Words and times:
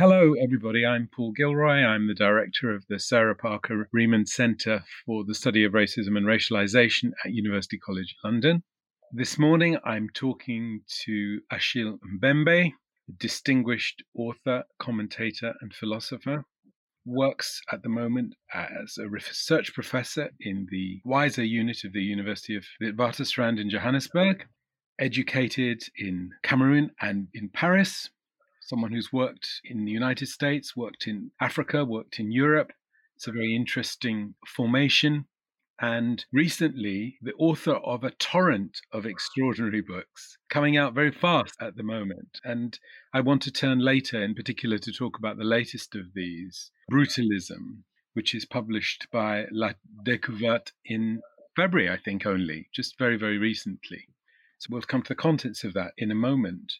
Hello, 0.00 0.32
everybody. 0.32 0.86
I'm 0.86 1.10
Paul 1.14 1.32
Gilroy. 1.32 1.82
I'm 1.82 2.06
the 2.08 2.14
director 2.14 2.74
of 2.74 2.86
the 2.88 2.98
Sarah 2.98 3.36
Parker 3.36 3.86
Remond 3.94 4.28
Centre 4.28 4.82
for 5.04 5.24
the 5.26 5.34
Study 5.34 5.62
of 5.62 5.74
Racism 5.74 6.16
and 6.16 6.24
Racialization 6.24 7.10
at 7.22 7.34
University 7.34 7.76
College 7.76 8.16
London. 8.24 8.62
This 9.12 9.38
morning, 9.38 9.76
I'm 9.84 10.08
talking 10.14 10.80
to 11.04 11.40
Achille 11.52 11.98
Mbembe, 12.18 12.68
a 12.68 13.12
distinguished 13.18 14.02
author, 14.16 14.64
commentator, 14.78 15.52
and 15.60 15.74
philosopher. 15.74 16.46
Works 17.04 17.60
at 17.70 17.82
the 17.82 17.90
moment 17.90 18.36
as 18.54 18.96
a 18.96 19.06
research 19.06 19.74
professor 19.74 20.30
in 20.40 20.66
the 20.70 21.02
WiSER 21.04 21.44
unit 21.46 21.84
of 21.84 21.92
the 21.92 22.00
University 22.00 22.56
of 22.56 22.64
Witwatersrand 22.82 23.60
in 23.60 23.68
Johannesburg. 23.68 24.46
Educated 24.98 25.82
in 25.98 26.30
Cameroon 26.42 26.90
and 27.02 27.28
in 27.34 27.50
Paris, 27.50 28.08
someone 28.70 28.92
who's 28.92 29.12
worked 29.12 29.60
in 29.64 29.84
the 29.84 29.90
United 29.90 30.28
States, 30.28 30.76
worked 30.76 31.08
in 31.08 31.32
Africa, 31.40 31.84
worked 31.84 32.20
in 32.20 32.30
Europe. 32.30 32.72
It's 33.16 33.26
a 33.26 33.32
very 33.32 33.54
interesting 33.54 34.36
formation. 34.46 35.24
And 35.80 36.24
recently, 36.32 37.18
the 37.20 37.32
author 37.32 37.74
of 37.74 38.04
a 38.04 38.12
torrent 38.12 38.78
of 38.92 39.06
extraordinary 39.06 39.80
books 39.80 40.38
coming 40.48 40.76
out 40.76 40.94
very 40.94 41.10
fast 41.10 41.54
at 41.60 41.74
the 41.74 41.82
moment. 41.82 42.38
And 42.44 42.78
I 43.12 43.22
want 43.22 43.42
to 43.42 43.50
turn 43.50 43.80
later, 43.80 44.22
in 44.22 44.34
particular, 44.34 44.78
to 44.78 44.92
talk 44.92 45.18
about 45.18 45.36
the 45.36 45.44
latest 45.44 45.96
of 45.96 46.14
these 46.14 46.70
Brutalism, 46.92 47.82
which 48.12 48.34
is 48.34 48.44
published 48.44 49.08
by 49.10 49.46
La 49.50 49.72
Découverte 50.06 50.70
in 50.84 51.22
February, 51.56 51.90
I 51.90 51.96
think, 51.96 52.24
only, 52.24 52.68
just 52.72 52.96
very, 52.98 53.16
very 53.16 53.38
recently. 53.38 54.06
So 54.58 54.68
we'll 54.70 54.82
come 54.82 55.02
to 55.02 55.08
the 55.08 55.14
contents 55.16 55.64
of 55.64 55.72
that 55.74 55.92
in 55.98 56.12
a 56.12 56.14
moment. 56.14 56.74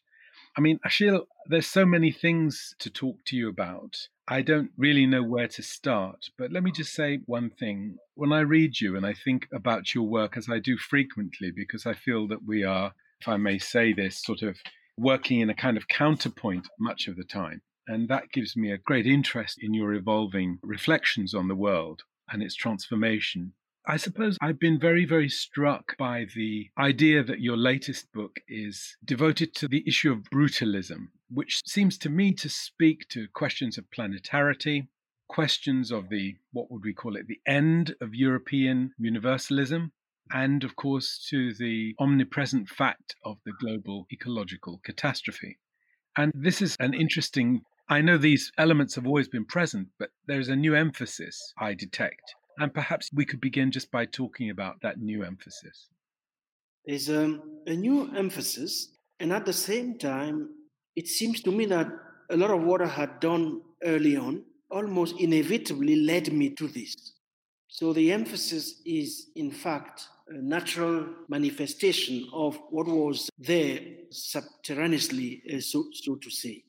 I 0.57 0.61
mean, 0.61 0.81
Achille, 0.85 1.27
there's 1.47 1.67
so 1.67 1.87
many 1.87 2.11
things 2.11 2.75
to 2.81 2.91
talk 2.91 3.25
to 3.27 3.37
you 3.37 3.49
about. 3.49 4.09
I 4.27 4.43
don't 4.43 4.71
really 4.77 5.07
know 5.07 5.23
where 5.23 5.49
to 5.49 5.63
start, 5.63 6.31
but 6.39 6.53
let 6.53 6.63
me 6.63 6.71
just 6.71 6.93
say 6.93 7.21
one 7.27 7.51
thing. 7.51 7.97
When 8.15 8.33
I 8.33 8.41
read 8.41 8.81
you 8.81 8.97
and 8.97 9.07
I 9.07 9.15
think 9.15 9.49
about 9.53 9.95
your 9.95 10.05
work, 10.05 10.37
as 10.37 10.49
I 10.49 10.59
do 10.59 10.77
frequently, 10.77 11.51
because 11.51 11.87
I 11.87 11.95
feel 11.95 12.29
that 12.29 12.45
we 12.45 12.65
are, 12.65 12.95
if 13.21 13.29
I 13.29 13.37
may 13.37 13.59
say 13.59 13.93
this, 13.93 14.23
sort 14.23 14.43
of 14.43 14.59
working 14.97 15.41
in 15.41 15.51
a 15.51 15.55
kind 15.55 15.77
of 15.77 15.89
counterpoint 15.89 16.69
much 16.79 17.09
of 17.09 17.17
the 17.17 17.25
time. 17.25 17.63
And 17.87 18.09
that 18.09 18.31
gives 18.33 18.57
me 18.57 18.71
a 18.71 18.79
great 18.79 19.07
interest 19.07 19.59
in 19.61 19.75
your 19.75 19.95
evolving 19.95 20.59
reflections 20.63 21.35
on 21.35 21.49
the 21.49 21.57
world 21.57 22.03
and 22.31 22.43
its 22.43 22.55
transformation. 22.55 23.53
I 23.87 23.97
suppose 23.97 24.37
I've 24.43 24.61
been 24.61 24.79
very, 24.79 25.07
very 25.07 25.31
struck 25.31 25.97
by 25.97 26.27
the 26.35 26.71
idea 26.79 27.25
that 27.25 27.41
your 27.41 27.57
latest 27.57 28.13
book 28.13 28.39
is 28.47 28.97
devoted 29.03 29.55
to 29.55 29.69
the 29.69 29.83
issue 29.87 30.13
of 30.13 30.25
brutalism, 30.31 31.09
which 31.31 31.63
seems 31.67 31.97
to 31.99 32.11
me 32.11 32.35
to 32.35 32.51
speak 32.51 33.09
to 33.09 33.27
questions 33.29 33.79
of 33.79 33.91
planetarity, 33.91 34.89
questions 35.29 35.91
of 35.91 36.11
the, 36.11 36.37
what 36.53 36.71
would 36.71 36.85
we 36.85 36.93
call 36.93 37.17
it, 37.17 37.27
the 37.27 37.41
end 37.47 37.95
of 38.03 38.15
European 38.15 38.93
universalism, 38.99 39.93
and 40.31 40.63
of 40.63 40.77
course 40.77 41.27
to 41.31 41.55
the 41.55 41.95
omnipresent 41.99 42.69
fact 42.69 43.17
of 43.25 43.39
the 43.47 43.53
global 43.59 44.07
ecological 44.13 44.79
catastrophe. 44.85 45.59
And 46.19 46.33
this 46.35 46.61
is 46.61 46.77
an 46.81 46.93
interesting, 46.93 47.63
I 47.89 48.03
know 48.03 48.19
these 48.19 48.53
elements 48.59 48.95
have 48.97 49.07
always 49.07 49.29
been 49.29 49.47
present, 49.47 49.89
but 49.99 50.11
there's 50.27 50.49
a 50.49 50.55
new 50.55 50.75
emphasis 50.75 51.55
I 51.59 51.73
detect 51.73 52.35
and 52.61 52.73
perhaps 52.75 53.11
we 53.13 53.25
could 53.25 53.41
begin 53.41 53.71
just 53.71 53.91
by 53.91 54.05
talking 54.05 54.51
about 54.51 54.83
that 54.83 55.01
new 55.01 55.25
emphasis. 55.25 55.89
There's 56.85 57.09
um, 57.09 57.43
a 57.67 57.75
new 57.75 58.15
emphasis, 58.15 58.91
and 59.19 59.33
at 59.33 59.47
the 59.47 59.53
same 59.53 59.99
time, 59.99 60.51
it 60.95 61.09
seems 61.09 61.41
to 61.43 61.51
me 61.51 61.65
that 61.67 61.89
a 62.31 62.37
lot 62.37 62.51
of 62.51 62.63
what 62.63 62.83
I 62.83 62.87
had 62.87 63.19
done 63.21 63.63
early 63.83 64.17
on 64.17 64.45
almost 64.71 65.19
inevitably 65.19 65.97
led 65.97 66.33
me 66.33 66.51
to 66.51 66.69
this. 66.69 66.95
So 67.69 67.93
the 67.93 68.13
emphasis 68.13 68.81
is, 68.85 69.31
in 69.37 69.51
fact, 69.51 70.09
a 70.29 70.35
natural 70.35 71.07
manifestation 71.29 72.29
of 72.33 72.59
what 72.71 72.87
was 72.87 73.31
there 73.39 73.81
subterraneously, 74.11 75.43
uh, 75.53 75.61
so, 75.61 75.87
so 75.93 76.17
to 76.17 76.31
say. 76.31 76.65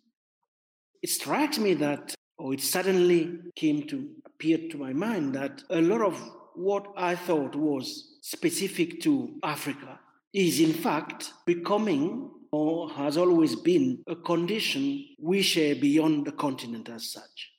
It 1.01 1.09
strikes 1.09 1.57
me 1.57 1.73
that 1.75 2.13
or 2.41 2.53
it 2.53 2.61
suddenly 2.61 3.37
came 3.55 3.87
to 3.87 4.09
appear 4.25 4.57
to 4.71 4.77
my 4.77 4.93
mind 4.93 5.35
that 5.35 5.63
a 5.69 5.79
lot 5.79 6.01
of 6.01 6.19
what 6.55 6.87
I 6.97 7.15
thought 7.15 7.55
was 7.55 8.17
specific 8.21 8.99
to 9.01 9.35
Africa 9.43 9.99
is 10.33 10.59
in 10.59 10.73
fact 10.73 11.33
becoming 11.45 12.31
or 12.51 12.89
has 12.89 13.15
always 13.15 13.55
been 13.55 14.03
a 14.07 14.15
condition 14.15 15.05
we 15.19 15.41
share 15.41 15.75
beyond 15.75 16.25
the 16.25 16.31
continent 16.31 16.89
as 16.89 17.11
such. 17.11 17.51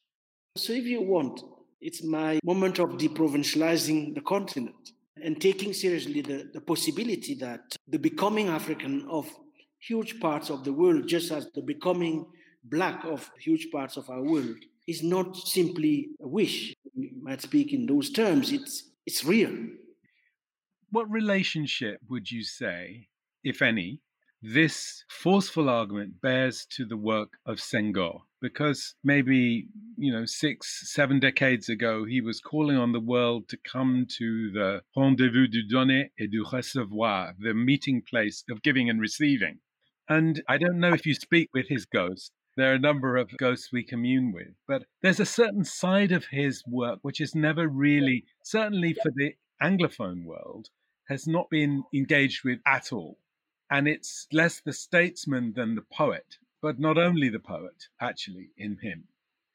So, 0.57 0.73
if 0.73 0.85
you 0.85 1.01
want, 1.01 1.41
it's 1.81 2.03
my 2.05 2.41
moment 2.45 2.79
of 2.79 2.91
deprovincializing 2.91 4.15
the 4.15 4.21
continent 4.21 4.93
and 5.23 5.41
taking 5.41 5.73
seriously 5.73 6.21
the, 6.21 6.51
the 6.53 6.61
possibility 6.61 7.35
that 7.37 7.77
the 7.89 7.99
becoming 7.99 8.49
African 8.49 9.07
of 9.09 9.31
huge 9.79 10.21
parts 10.21 10.51
of 10.51 10.65
the 10.65 10.73
world, 10.73 11.07
just 11.07 11.31
as 11.31 11.49
the 11.55 11.63
becoming 11.63 12.27
black 12.65 13.05
of 13.05 13.31
huge 13.39 13.71
parts 13.71 13.97
of 13.97 14.11
our 14.11 14.23
world, 14.23 14.59
is 14.87 15.03
not 15.03 15.37
simply 15.37 16.09
a 16.21 16.29
wish. 16.29 16.75
We 16.95 17.13
might 17.21 17.43
speak 17.43 17.73
in 17.73 17.87
those 17.87 18.11
terms, 18.11 18.53
it's, 18.53 18.91
it's 19.07 19.25
real. 19.25 19.53
What 20.91 21.11
relationship 21.11 22.01
would 22.09 22.31
you 22.31 22.43
say, 22.43 23.09
if 23.43 23.63
any, 23.63 24.01
this 24.43 25.05
forceful 25.09 25.71
argument 25.71 26.21
bears 26.21 26.67
to 26.77 26.85
the 26.85 26.97
work 26.97 27.31
of 27.47 27.59
Senghor? 27.59 28.21
Because 28.41 28.95
maybe, 29.05 29.69
you 29.97 30.13
know, 30.13 30.25
six, 30.27 30.93
seven 30.93 31.21
decades 31.21 31.69
ago, 31.69 32.05
he 32.05 32.21
was 32.21 32.41
calling 32.41 32.77
on 32.77 32.93
the 32.93 33.01
world 33.01 33.49
to 33.49 33.57
come 33.57 34.05
to 34.19 34.51
the 34.53 34.83
rendezvous 34.97 35.47
du 35.47 35.63
donner 35.67 36.11
et 36.21 36.31
du 36.31 36.45
recevoir, 36.45 37.35
the 37.39 37.55
meeting 37.55 38.03
place 38.03 38.43
of 38.51 38.63
giving 38.63 38.91
and 38.91 39.01
receiving. 39.01 39.61
And 40.09 40.43
I 40.49 40.59
don't 40.59 40.81
know 40.81 40.93
if 40.93 41.07
you 41.07 41.15
speak 41.15 41.51
with 41.55 41.69
his 41.69 41.87
ghost, 41.87 42.33
there 42.57 42.73
are 42.73 42.77
a 42.77 42.79
number 42.79 43.17
of 43.17 43.37
ghosts 43.39 43.73
we 43.73 43.83
commune 43.83 44.33
with, 44.33 44.55
but 44.67 44.85
there's 45.01 45.21
a 45.21 45.27
certain 45.27 45.65
side 45.65 46.13
of 46.13 46.27
his 46.27 46.63
work 46.67 46.99
which 47.03 47.21
is 47.21 47.35
never 47.35 47.67
really, 47.69 48.25
certainly 48.45 48.93
for 48.95 49.11
the 49.15 49.35
Anglophone 49.63 50.25
world, 50.25 50.69
has 51.09 51.27
not 51.27 51.49
been 51.51 51.85
engaged 51.95 52.45
with 52.45 52.61
at 52.67 52.93
all. 52.93 53.19
And 53.71 53.89
it's 53.89 54.27
less 54.33 54.61
the 54.61 54.73
statesman 54.73 55.55
than 55.55 55.75
the 55.75 55.85
poet, 55.93 56.37
but 56.61 56.79
not 56.79 56.99
only 56.99 57.29
the 57.31 57.41
poet, 57.41 57.89
actually, 58.01 58.51
in 58.57 58.79
him. 58.83 59.09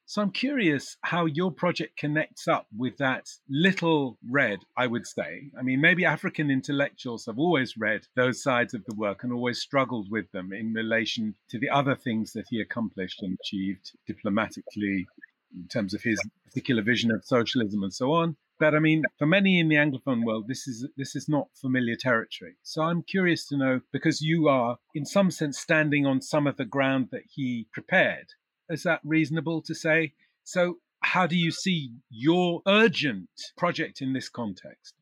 So 0.10 0.22
I'm 0.22 0.32
curious 0.32 0.96
how 1.02 1.26
your 1.26 1.52
project 1.52 1.98
connects 1.98 2.48
up 2.48 2.66
with 2.74 2.96
that 2.96 3.28
little 3.50 4.18
read, 4.26 4.60
I 4.78 4.88
would 4.88 5.06
say. 5.06 5.52
I 5.60 5.64
mean, 5.64 5.82
maybe 5.82 6.06
African 6.06 6.50
intellectuals 6.50 7.26
have 7.26 7.38
always 7.38 7.76
read 7.76 8.08
those 8.16 8.42
sides 8.42 8.74
of 8.74 8.86
the 8.86 8.96
work 8.96 9.26
and 9.26 9.34
always 9.34 9.60
struggled 9.60 10.10
with 10.10 10.32
them 10.32 10.54
in 10.54 10.72
relation 10.72 11.36
to 11.50 11.60
the 11.60 11.70
other 11.70 11.94
things 11.94 12.32
that 12.32 12.46
he 12.50 12.62
accomplished 12.62 13.22
and 13.22 13.38
achieved 13.38 13.92
diplomatically 14.08 15.06
in 15.54 15.68
terms 15.68 15.94
of 15.94 16.02
his 16.02 16.22
particular 16.46 16.82
vision 16.82 17.12
of 17.12 17.26
socialism 17.26 17.84
and 17.84 17.94
so 17.94 18.14
on. 18.14 18.38
But 18.60 18.76
I 18.76 18.80
mean, 18.80 19.04
for 19.20 19.26
many 19.26 19.60
in 19.60 19.68
the 19.68 19.76
Anglophone 19.76 20.24
world, 20.24 20.48
this 20.48 20.70
is 20.70 20.88
this 20.96 21.18
is 21.18 21.28
not 21.28 21.50
familiar 21.60 21.98
territory. 21.98 22.56
So 22.64 22.82
I'm 22.82 23.04
curious 23.04 23.46
to 23.48 23.58
know 23.58 23.82
because 23.92 24.22
you 24.22 24.48
are, 24.48 24.78
in 24.96 25.06
some 25.06 25.32
sense, 25.32 25.60
standing 25.60 26.06
on 26.06 26.22
some 26.22 26.48
of 26.48 26.56
the 26.56 26.64
ground 26.64 27.10
that 27.12 27.24
he 27.36 27.68
prepared 27.74 28.28
is 28.70 28.84
that 28.84 29.02
reasonable 29.04 29.62
to 29.64 29.74
say? 29.74 30.14
So, 30.44 30.78
how 31.02 31.28
do 31.28 31.36
you 31.36 31.52
see 31.52 31.92
your 32.10 32.62
urgent 32.68 33.30
project 33.58 34.02
in 34.02 34.14
this 34.14 34.30
context? 34.30 34.94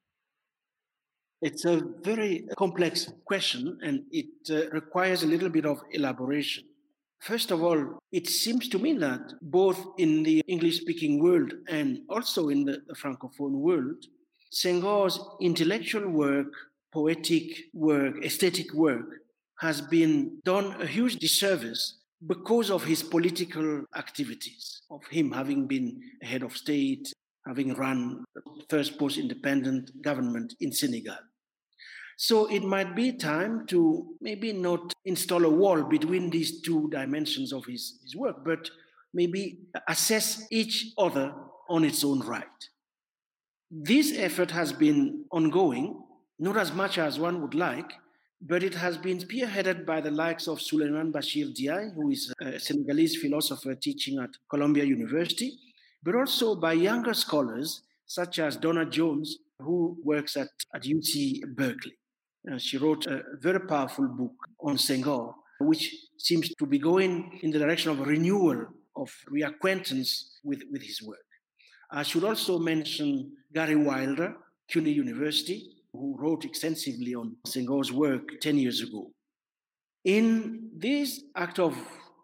It's 1.41 1.65
a 1.65 1.81
very 2.01 2.47
complex 2.57 3.11
question 3.25 3.77
and 3.83 4.03
it 4.11 4.25
uh, 4.49 4.69
requires 4.71 5.23
a 5.23 5.27
little 5.27 5.49
bit 5.49 5.65
of 5.65 5.81
elaboration. 5.91 6.63
First 7.21 7.51
of 7.51 7.63
all, 7.63 7.99
it 8.11 8.27
seems 8.27 8.67
to 8.69 8.79
me 8.79 8.93
that 8.97 9.33
both 9.41 9.79
in 9.97 10.23
the 10.23 10.41
English 10.47 10.81
speaking 10.81 11.21
world 11.23 11.53
and 11.67 11.99
also 12.09 12.49
in 12.49 12.65
the, 12.65 12.81
the 12.87 12.95
Francophone 12.95 13.59
world, 13.67 14.05
Senghor's 14.51 15.19
intellectual 15.41 16.09
work, 16.09 16.51
poetic 16.93 17.65
work, 17.73 18.23
aesthetic 18.23 18.73
work 18.73 19.07
has 19.59 19.81
been 19.81 20.39
done 20.45 20.81
a 20.81 20.85
huge 20.85 21.15
disservice 21.17 21.97
because 22.27 22.71
of 22.71 22.83
his 22.83 23.03
political 23.03 23.83
activities, 23.95 24.81
of 24.89 25.05
him 25.07 25.31
having 25.31 25.67
been 25.67 26.01
a 26.21 26.25
head 26.25 26.43
of 26.43 26.55
state, 26.55 27.11
having 27.45 27.73
run 27.75 28.23
the 28.33 28.41
first 28.69 28.97
post 28.97 29.17
independent 29.17 29.91
government 30.01 30.55
in 30.59 30.71
Senegal. 30.71 31.17
So 32.17 32.49
it 32.49 32.63
might 32.63 32.95
be 32.95 33.11
time 33.11 33.65
to 33.67 34.15
maybe 34.21 34.53
not 34.53 34.93
install 35.03 35.43
a 35.43 35.49
wall 35.49 35.83
between 35.83 36.29
these 36.29 36.61
two 36.61 36.89
dimensions 36.89 37.51
of 37.51 37.65
his, 37.65 37.99
his 38.03 38.15
work, 38.15 38.37
but 38.45 38.69
maybe 39.13 39.59
assess 39.87 40.47
each 40.49 40.93
other 40.97 41.33
on 41.69 41.83
its 41.83 42.03
own 42.03 42.21
right. 42.21 42.45
This 43.69 44.13
effort 44.17 44.51
has 44.51 44.71
been 44.71 45.25
ongoing, 45.31 46.01
not 46.39 46.55
as 46.57 46.71
much 46.71 46.97
as 46.97 47.19
one 47.19 47.41
would 47.41 47.53
like, 47.53 47.91
but 48.41 48.63
it 48.63 48.73
has 48.75 48.97
been 48.97 49.19
spearheaded 49.19 49.85
by 49.85 50.01
the 50.01 50.11
likes 50.11 50.47
of 50.47 50.59
Souleymane 50.59 51.11
Bachir 51.11 51.53
Diagne, 51.53 51.91
who 51.95 52.11
is 52.11 52.33
a 52.41 52.59
Senegalese 52.59 53.15
philosopher 53.17 53.75
teaching 53.75 54.19
at 54.19 54.29
Columbia 54.49 54.83
University, 54.83 55.57
but 56.03 56.15
also 56.15 56.55
by 56.55 56.73
younger 56.73 57.13
scholars 57.13 57.81
such 58.05 58.39
as 58.39 58.55
Donna 58.57 58.85
Jones, 58.85 59.37
who 59.59 59.97
works 60.03 60.37
at, 60.37 60.49
at 60.73 60.83
UC 60.83 61.41
Berkeley. 61.55 61.97
Uh, 62.51 62.57
she 62.57 62.77
wrote 62.77 63.07
a 63.07 63.23
very 63.39 63.59
powerful 63.61 64.07
book 64.07 64.33
on 64.59 64.77
Senghor, 64.77 65.33
which 65.59 65.95
seems 66.17 66.53
to 66.55 66.65
be 66.65 66.77
going 66.77 67.39
in 67.41 67.49
the 67.49 67.57
direction 67.57 67.91
of 67.91 68.05
renewal 68.05 68.67
of 68.95 69.11
reacquaintance 69.31 70.37
with, 70.43 70.61
with 70.71 70.81
his 70.83 71.01
work. 71.01 71.25
I 71.91 72.03
should 72.03 72.23
also 72.23 72.59
mention 72.59 73.31
Gary 73.53 73.75
Wilder, 73.75 74.35
CUNY 74.69 74.91
University, 74.91 75.74
who 75.95 76.15
wrote 76.19 76.45
extensively 76.45 77.15
on 77.15 77.35
Senghor's 77.47 77.91
work 77.91 78.39
10 78.41 78.57
years 78.57 78.81
ago. 78.81 79.11
In 80.03 80.69
this 80.75 81.23
act 81.35 81.59
of 81.59 81.75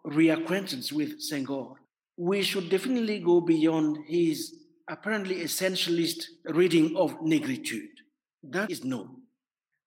reacquaintance 0.06 0.92
with 0.92 1.20
Senghor, 1.20 1.74
we 2.16 2.42
should 2.42 2.68
definitely 2.70 3.20
go 3.20 3.40
beyond 3.40 3.98
his 4.06 4.54
apparently 4.88 5.36
essentialist 5.36 6.24
reading 6.46 6.96
of 6.96 7.18
negritude. 7.20 7.94
That 8.42 8.70
is 8.70 8.84
known. 8.84 9.22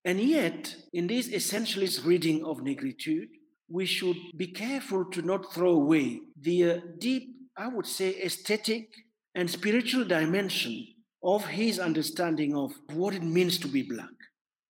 And 0.03 0.19
yet, 0.19 0.75
in 0.93 1.07
this 1.07 1.29
essentialist 1.29 2.05
reading 2.05 2.43
of 2.45 2.57
negritude, 2.57 3.29
we 3.69 3.85
should 3.85 4.17
be 4.37 4.47
careful 4.47 5.05
to 5.05 5.21
not 5.21 5.53
throw 5.53 5.71
away 5.71 6.21
the 6.39 6.71
uh, 6.71 6.77
deep, 6.99 7.35
I 7.57 7.67
would 7.67 7.87
say, 7.87 8.21
aesthetic 8.21 8.89
and 9.33 9.49
spiritual 9.49 10.05
dimension 10.05 10.85
of 11.25 11.43
his 11.47 11.79
understanding 11.79 12.55
of 12.55 12.71
what 12.93 13.15
it 13.15 13.23
means 13.23 13.57
to 13.57 13.67
be 13.67 13.81
black. 13.81 14.13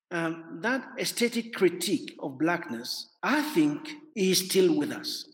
Um, 0.09 0.59
that 0.61 0.87
aesthetic 0.97 1.53
critique 1.53 2.15
of 2.21 2.37
blackness, 2.37 3.09
I 3.21 3.41
think, 3.41 3.89
is 4.15 4.45
still 4.45 4.73
with 4.73 4.91
us. 4.91 5.27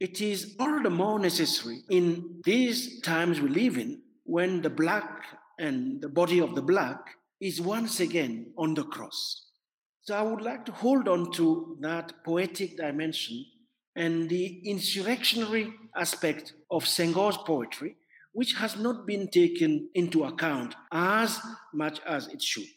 It 0.00 0.20
is 0.20 0.56
all 0.58 0.82
the 0.82 0.90
more 0.90 1.20
necessary 1.20 1.82
in 1.88 2.40
these 2.44 3.00
times 3.02 3.40
we 3.40 3.48
live 3.48 3.78
in 3.78 4.02
when 4.24 4.62
the 4.62 4.70
black 4.70 5.22
and 5.60 6.02
the 6.02 6.08
body 6.08 6.40
of 6.40 6.56
the 6.56 6.62
black 6.62 6.98
is 7.40 7.60
once 7.60 8.00
again 8.00 8.52
on 8.58 8.74
the 8.74 8.82
cross. 8.82 9.46
So 10.02 10.16
I 10.16 10.22
would 10.22 10.42
like 10.42 10.66
to 10.66 10.72
hold 10.72 11.06
on 11.06 11.30
to 11.32 11.76
that 11.80 12.24
poetic 12.24 12.76
dimension 12.76 13.44
and 13.94 14.28
the 14.28 14.60
insurrectionary 14.68 15.72
aspect 15.96 16.54
of 16.70 16.88
Senghor's 16.88 17.36
poetry, 17.36 17.96
which 18.34 18.52
has 18.54 18.76
not 18.76 19.06
been 19.06 19.28
taken 19.28 19.88
into 19.94 20.24
account 20.24 20.74
as 20.92 21.40
much 21.72 22.00
as 22.06 22.28
it 22.28 22.42
should. 22.42 22.74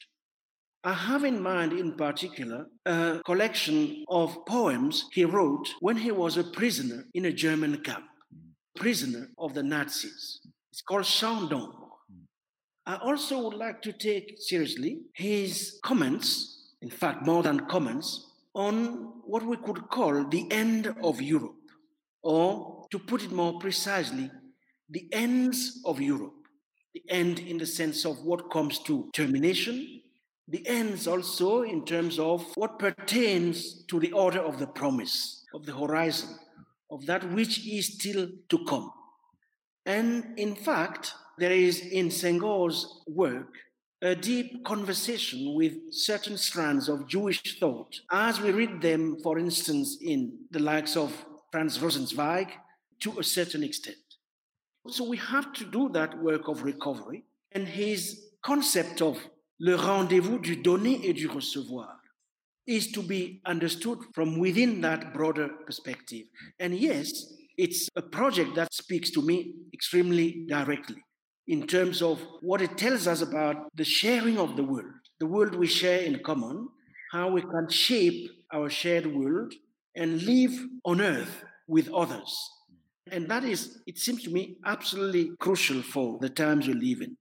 I 0.84 0.94
have 0.94 1.26
in 1.26 1.42
mind, 1.42 1.74
in 1.74 1.98
particular, 1.98 2.68
a 2.86 3.20
collection 3.26 4.06
of 4.08 4.46
poems 4.46 5.10
he 5.12 5.26
wrote 5.26 5.68
when 5.82 5.98
he 5.98 6.12
was 6.12 6.38
a 6.38 6.46
prisoner 6.46 7.04
in 7.14 7.26
a 7.26 7.34
German 7.34 7.84
camp, 7.84 8.06
prisoner 8.76 9.28
of 9.38 9.54
the 9.54 9.64
Nazis. 9.64 10.40
It's 10.72 10.82
called 10.82 11.04
Chant 11.04 11.50
d'Ombre. 11.50 11.90
I 12.86 12.96
also 12.96 13.42
would 13.42 13.58
like 13.58 13.82
to 13.82 13.92
take 13.92 14.36
seriously 14.40 15.02
his 15.14 15.78
comments 15.84 16.58
in 16.82 16.90
fact, 16.90 17.26
more 17.26 17.44
than 17.44 17.66
comments, 17.68 18.32
on 18.54 19.22
what 19.26 19.44
we 19.44 19.58
could 19.58 19.90
call 19.90 20.28
the 20.30 20.50
end 20.52 20.94
of 21.04 21.22
Europe, 21.22 21.56
or 22.24 22.86
to 22.92 23.00
put 23.00 23.24
it 23.24 23.32
more 23.32 23.60
precisely, 23.60 24.30
the 24.90 25.08
ends 25.12 25.82
of 25.86 26.02
Europe. 26.02 26.34
The 26.94 27.04
end 27.10 27.40
in 27.40 27.58
the 27.58 27.66
sense 27.66 28.06
of 28.06 28.24
what 28.24 28.50
comes 28.50 28.80
to 28.80 29.10
termination, 29.14 30.02
the 30.48 30.66
ends 30.68 31.08
also 31.08 31.64
in 31.64 31.86
terms 31.86 32.18
of 32.18 32.46
what 32.56 32.80
pertains 32.80 33.84
to 33.88 34.00
the 34.00 34.14
order 34.14 34.40
of 34.40 34.60
the 34.60 34.68
promise, 34.68 35.44
of 35.54 35.66
the 35.66 35.76
horizon, 35.76 36.30
of 36.90 37.06
that 37.06 37.30
which 37.34 37.68
is 37.68 37.94
still 38.00 38.30
to 38.50 38.66
come. 38.66 38.92
And 39.86 40.40
in 40.40 40.56
fact, 40.56 41.14
there 41.38 41.52
is 41.52 41.82
in 41.82 42.10
Senghor's 42.10 43.02
work 43.08 43.54
a 44.02 44.16
deep 44.16 44.64
conversation 44.64 45.54
with 45.56 45.74
certain 45.92 46.38
strands 46.38 46.88
of 46.88 47.08
Jewish 47.08 47.60
thought, 47.60 48.00
as 48.12 48.40
we 48.40 48.52
read 48.52 48.82
them, 48.82 49.18
for 49.22 49.38
instance, 49.40 49.98
in 50.02 50.38
the 50.52 50.60
likes 50.60 50.96
of 50.96 51.26
Franz 51.52 51.80
Rosenzweig, 51.80 52.50
to 53.02 53.20
a 53.20 53.24
certain 53.24 53.64
extent. 53.64 53.98
So 54.90 55.04
we 55.08 55.18
have 55.18 55.54
to 55.54 55.66
do 55.66 55.90
that 55.90 56.22
work 56.22 56.48
of 56.48 56.64
recovery, 56.64 57.24
and 57.52 57.68
his 57.68 58.22
concept 58.44 59.02
of 59.02 59.18
le 59.60 59.76
rendezvous 59.76 60.40
du 60.40 60.56
donner 60.56 61.00
et 61.04 61.14
du 61.14 61.28
recevoir 61.28 61.98
is 62.66 62.92
to 62.92 63.02
be 63.02 63.42
understood 63.46 64.00
from 64.14 64.40
within 64.40 64.82
that 64.82 65.14
broader 65.14 65.50
perspective. 65.66 66.26
And 66.60 66.76
yes, 66.76 67.34
it's 67.58 67.90
a 67.96 68.02
project 68.02 68.56
that 68.56 68.74
speaks 68.74 69.10
to 69.12 69.22
me 69.22 69.54
extremely 69.74 70.46
directly 70.48 71.04
in 71.48 71.66
terms 71.66 72.02
of 72.02 72.22
what 72.42 72.62
it 72.62 72.78
tells 72.78 73.08
us 73.08 73.22
about 73.22 73.56
the 73.76 73.86
sharing 73.86 74.38
of 74.38 74.58
the 74.58 74.64
world, 74.64 74.94
the 75.20 75.26
world 75.26 75.56
we 75.56 75.68
share 75.68 76.02
in 76.02 76.20
common, 76.20 76.68
how 77.12 77.30
we 77.30 77.42
can 77.42 77.70
shape 77.70 78.30
our 78.54 78.70
shared 78.70 79.08
world 79.08 79.54
and 79.96 80.22
live 80.24 80.54
on 80.84 81.02
earth 81.02 81.44
with 81.68 81.90
others. 81.94 82.52
And 83.12 83.28
that 83.30 83.44
is, 83.44 83.80
it 83.86 83.98
seems 83.98 84.24
to 84.24 84.30
me, 84.30 84.58
absolutely 84.66 85.32
crucial 85.38 85.82
for 85.82 86.18
the 86.20 86.30
times 86.30 86.68
we 86.68 86.74
live 86.74 87.02
in. 87.02 87.18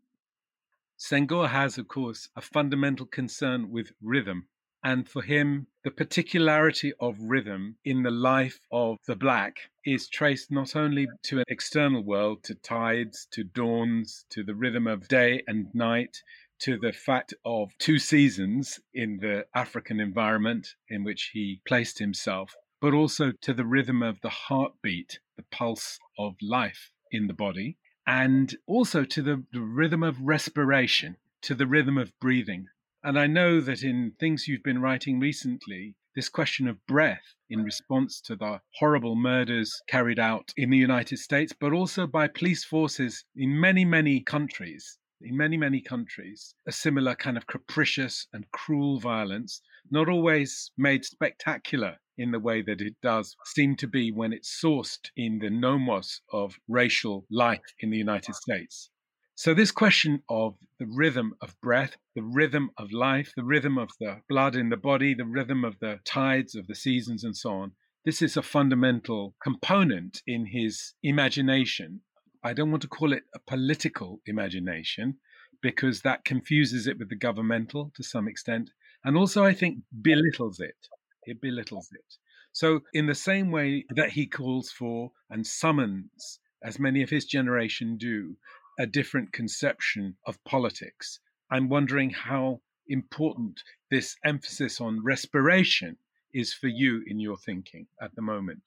Senghor 0.98 1.48
has, 1.48 1.78
of 1.78 1.88
course, 1.88 2.28
a 2.34 2.40
fundamental 2.40 3.06
concern 3.06 3.70
with 3.70 3.92
rhythm 4.00 4.48
and 4.86 5.08
for 5.08 5.22
him, 5.22 5.66
the 5.82 5.90
particularity 5.90 6.92
of 7.00 7.20
rhythm 7.20 7.76
in 7.84 8.04
the 8.04 8.10
life 8.12 8.60
of 8.70 8.98
the 9.04 9.16
black 9.16 9.70
is 9.84 10.08
traced 10.08 10.52
not 10.52 10.76
only 10.76 11.08
to 11.24 11.38
an 11.38 11.44
external 11.48 12.04
world, 12.04 12.44
to 12.44 12.54
tides, 12.54 13.26
to 13.32 13.42
dawns, 13.42 14.26
to 14.30 14.44
the 14.44 14.54
rhythm 14.54 14.86
of 14.86 15.08
day 15.08 15.42
and 15.48 15.74
night, 15.74 16.22
to 16.60 16.78
the 16.78 16.92
fact 16.92 17.34
of 17.44 17.76
two 17.78 17.98
seasons 17.98 18.78
in 18.94 19.16
the 19.16 19.44
African 19.56 19.98
environment 19.98 20.76
in 20.88 21.02
which 21.02 21.30
he 21.32 21.60
placed 21.66 21.98
himself, 21.98 22.54
but 22.80 22.94
also 22.94 23.32
to 23.40 23.52
the 23.52 23.66
rhythm 23.66 24.04
of 24.04 24.20
the 24.20 24.30
heartbeat, 24.30 25.18
the 25.36 25.44
pulse 25.50 25.98
of 26.18 26.34
life 26.42 26.90
in 27.12 27.26
the 27.26 27.34
body, 27.34 27.76
and 28.06 28.56
also 28.66 29.04
to 29.04 29.22
the, 29.22 29.44
the 29.52 29.60
rhythm 29.60 30.02
of 30.02 30.20
respiration, 30.20 31.16
to 31.42 31.54
the 31.54 31.66
rhythm 31.66 31.98
of 31.98 32.18
breathing. 32.20 32.66
And 33.02 33.18
I 33.18 33.26
know 33.26 33.60
that 33.60 33.82
in 33.82 34.12
things 34.18 34.48
you've 34.48 34.62
been 34.62 34.80
writing 34.80 35.20
recently, 35.20 35.94
this 36.14 36.28
question 36.28 36.66
of 36.66 36.84
breath 36.86 37.34
in 37.50 37.62
response 37.62 38.20
to 38.22 38.34
the 38.34 38.60
horrible 38.74 39.14
murders 39.14 39.80
carried 39.86 40.18
out 40.18 40.52
in 40.56 40.70
the 40.70 40.76
United 40.76 41.18
States, 41.18 41.52
but 41.52 41.72
also 41.72 42.06
by 42.06 42.26
police 42.26 42.64
forces 42.64 43.24
in 43.36 43.60
many, 43.60 43.84
many 43.84 44.20
countries, 44.20 44.98
in 45.20 45.36
many, 45.36 45.56
many 45.56 45.80
countries, 45.80 46.54
a 46.66 46.72
similar 46.72 47.14
kind 47.14 47.36
of 47.36 47.46
capricious 47.46 48.26
and 48.32 48.50
cruel 48.50 48.98
violence, 48.98 49.60
not 49.90 50.08
always 50.08 50.70
made 50.76 51.04
spectacular 51.04 51.98
in 52.18 52.30
the 52.30 52.40
way 52.40 52.62
that 52.62 52.80
it 52.80 52.94
does 53.02 53.36
seem 53.44 53.76
to 53.76 53.86
be 53.86 54.10
when 54.10 54.32
it's 54.32 54.60
sourced 54.62 55.10
in 55.16 55.38
the 55.38 55.50
nomos 55.50 56.20
of 56.32 56.58
racial 56.68 57.26
life 57.30 57.74
in 57.80 57.90
the 57.90 57.98
United 57.98 58.34
States. 58.34 58.90
So, 59.34 59.52
this 59.52 59.70
question 59.70 60.22
of 60.30 60.56
the 60.78 60.86
rhythm 60.86 61.34
of 61.42 61.60
breath, 61.60 61.96
the 62.14 62.22
rhythm 62.22 62.70
of 62.78 62.90
life, 62.90 63.32
the 63.36 63.44
rhythm 63.44 63.76
of 63.76 63.90
the 64.00 64.22
blood 64.30 64.56
in 64.56 64.70
the 64.70 64.78
body, 64.78 65.12
the 65.12 65.26
rhythm 65.26 65.62
of 65.62 65.78
the 65.78 66.00
tides 66.04 66.54
of 66.54 66.66
the 66.66 66.74
seasons, 66.74 67.22
and 67.22 67.36
so 67.36 67.50
on, 67.50 67.72
this 68.06 68.22
is 68.22 68.36
a 68.36 68.42
fundamental 68.42 69.34
component 69.42 70.22
in 70.26 70.46
his 70.46 70.94
imagination. 71.02 72.00
I 72.42 72.54
don't 72.54 72.70
want 72.70 72.82
to 72.82 72.88
call 72.88 73.12
it 73.12 73.24
a 73.34 73.38
political 73.40 74.22
imagination 74.24 75.18
because 75.60 76.00
that 76.00 76.24
confuses 76.24 76.86
it 76.86 76.98
with 76.98 77.10
the 77.10 77.16
governmental 77.16 77.92
to 77.96 78.02
some 78.02 78.28
extent. 78.28 78.70
And 79.04 79.16
also, 79.16 79.44
I 79.44 79.52
think, 79.52 79.80
belittles 80.00 80.60
it. 80.60 80.88
It 81.26 81.40
belittles 81.40 81.88
it. 81.92 82.14
So, 82.52 82.80
in 82.94 83.06
the 83.06 83.14
same 83.14 83.50
way 83.50 83.84
that 83.90 84.10
he 84.10 84.26
calls 84.26 84.70
for 84.70 85.12
and 85.28 85.46
summons, 85.46 86.40
as 86.62 86.78
many 86.78 87.02
of 87.02 87.10
his 87.10 87.26
generation 87.26 87.96
do, 87.98 88.36
a 88.78 88.86
different 88.86 89.32
conception 89.32 90.16
of 90.26 90.42
politics. 90.44 91.20
I'm 91.50 91.68
wondering 91.68 92.10
how 92.10 92.60
important 92.88 93.62
this 93.90 94.16
emphasis 94.24 94.80
on 94.80 95.02
respiration 95.02 95.96
is 96.34 96.52
for 96.52 96.68
you 96.68 97.02
in 97.06 97.18
your 97.18 97.36
thinking 97.36 97.86
at 98.00 98.14
the 98.14 98.22
moment. 98.22 98.62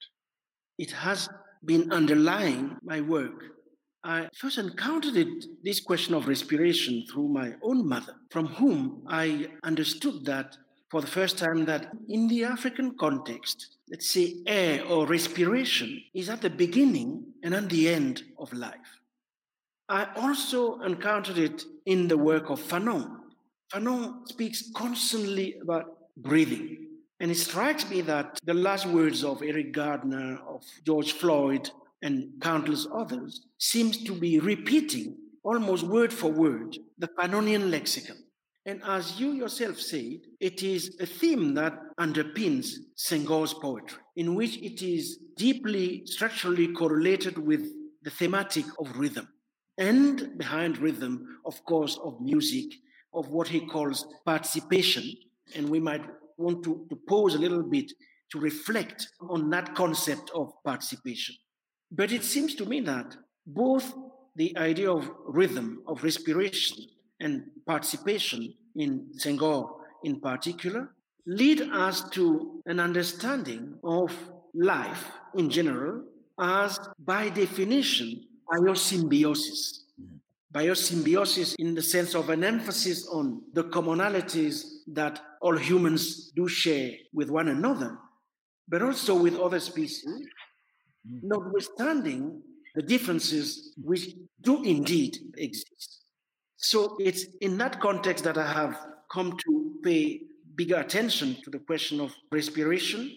It 0.78 0.90
has 0.92 1.28
been 1.64 1.92
underlying 1.92 2.76
my 2.82 3.00
work. 3.00 3.44
I 4.02 4.28
first 4.34 4.56
encountered 4.56 5.16
it, 5.16 5.44
this 5.62 5.80
question 5.80 6.14
of 6.14 6.26
respiration 6.26 7.04
through 7.10 7.28
my 7.28 7.52
own 7.62 7.86
mother, 7.86 8.14
from 8.30 8.46
whom 8.46 9.04
I 9.06 9.48
understood 9.62 10.24
that 10.24 10.56
for 10.90 11.00
the 11.00 11.06
first 11.06 11.38
time 11.38 11.64
that 11.66 11.92
in 12.08 12.26
the 12.26 12.44
African 12.44 12.96
context, 12.98 13.76
let's 13.88 14.10
say 14.10 14.34
air 14.46 14.84
or 14.86 15.06
respiration 15.06 16.02
is 16.14 16.28
at 16.28 16.42
the 16.42 16.50
beginning 16.50 17.24
and 17.44 17.54
at 17.54 17.68
the 17.68 17.88
end 17.88 18.24
of 18.38 18.52
life. 18.52 18.98
I 19.88 20.08
also 20.16 20.80
encountered 20.80 21.38
it 21.38 21.64
in 21.86 22.08
the 22.08 22.18
work 22.18 22.50
of 22.50 22.60
Fanon. 22.60 23.18
Fanon 23.72 24.28
speaks 24.28 24.70
constantly 24.74 25.58
about 25.62 25.96
breathing, 26.16 26.86
And 27.20 27.30
it 27.30 27.36
strikes 27.36 27.88
me 27.88 28.00
that 28.02 28.38
the 28.44 28.54
last 28.54 28.86
words 28.86 29.24
of 29.24 29.42
Eric 29.42 29.72
Garner, 29.72 30.38
of 30.48 30.64
George 30.86 31.12
Floyd, 31.12 31.70
and 32.02 32.32
countless 32.40 32.86
others 32.92 33.46
seems 33.58 34.02
to 34.04 34.14
be 34.14 34.38
repeating 34.40 35.16
almost 35.42 35.84
word 35.84 36.12
for 36.12 36.30
word 36.30 36.78
the 36.98 37.08
Fanonian 37.08 37.70
lexicon. 37.70 38.16
And 38.70 38.80
as 38.84 39.18
you 39.18 39.32
yourself 39.32 39.80
said, 39.80 40.20
it 40.38 40.62
is 40.62 40.94
a 41.00 41.06
theme 41.06 41.54
that 41.54 41.76
underpins 41.98 42.74
Senghor's 42.94 43.52
poetry, 43.52 43.98
in 44.14 44.36
which 44.36 44.58
it 44.58 44.80
is 44.80 45.18
deeply 45.36 46.02
structurally 46.06 46.68
correlated 46.68 47.36
with 47.36 47.68
the 48.04 48.10
thematic 48.10 48.64
of 48.78 48.96
rhythm. 48.96 49.26
And 49.76 50.38
behind 50.38 50.78
rhythm, 50.78 51.40
of 51.44 51.64
course, 51.64 51.98
of 52.04 52.20
music, 52.20 52.66
of 53.12 53.30
what 53.30 53.48
he 53.48 53.66
calls 53.66 54.06
participation. 54.24 55.16
And 55.56 55.68
we 55.68 55.80
might 55.80 56.04
want 56.36 56.62
to, 56.62 56.86
to 56.90 56.96
pause 57.08 57.34
a 57.34 57.40
little 57.40 57.64
bit 57.64 57.90
to 58.30 58.38
reflect 58.38 59.08
on 59.20 59.50
that 59.50 59.74
concept 59.74 60.30
of 60.32 60.52
participation. 60.64 61.34
But 61.90 62.12
it 62.12 62.22
seems 62.22 62.54
to 62.54 62.66
me 62.66 62.78
that 62.82 63.16
both 63.44 63.92
the 64.36 64.56
idea 64.56 64.92
of 64.92 65.10
rhythm, 65.26 65.82
of 65.88 66.04
respiration, 66.04 66.76
and 67.18 67.50
participation 67.66 68.54
in 68.76 69.06
Senghor 69.16 69.70
in 70.04 70.20
particular 70.20 70.90
lead 71.26 71.60
us 71.72 72.08
to 72.10 72.62
an 72.66 72.80
understanding 72.80 73.74
of 73.84 74.12
life 74.54 75.06
in 75.36 75.50
general 75.50 76.02
as, 76.38 76.78
by 76.98 77.28
definition, 77.28 78.24
biosymbiosis. 78.50 79.84
Mm-hmm. 80.00 80.16
Biosymbiosis 80.52 81.54
in 81.58 81.74
the 81.74 81.82
sense 81.82 82.14
of 82.14 82.30
an 82.30 82.42
emphasis 82.42 83.06
on 83.06 83.42
the 83.52 83.64
commonalities 83.64 84.64
that 84.88 85.20
all 85.40 85.56
humans 85.56 86.32
do 86.34 86.48
share 86.48 86.90
with 87.12 87.30
one 87.30 87.48
another, 87.48 87.96
but 88.68 88.82
also 88.82 89.14
with 89.14 89.38
other 89.38 89.60
species, 89.60 90.26
mm-hmm. 91.06 91.28
notwithstanding 91.28 92.42
the 92.74 92.82
differences 92.82 93.74
which 93.82 94.14
do 94.40 94.62
indeed 94.64 95.18
exist. 95.36 95.99
So 96.62 96.96
it's 97.00 97.24
in 97.40 97.56
that 97.58 97.80
context 97.80 98.22
that 98.24 98.36
I 98.36 98.52
have 98.52 98.76
come 99.10 99.36
to 99.38 99.74
pay 99.82 100.20
bigger 100.56 100.76
attention 100.76 101.36
to 101.42 101.50
the 101.50 101.58
question 101.58 102.00
of 102.00 102.14
respiration. 102.30 103.10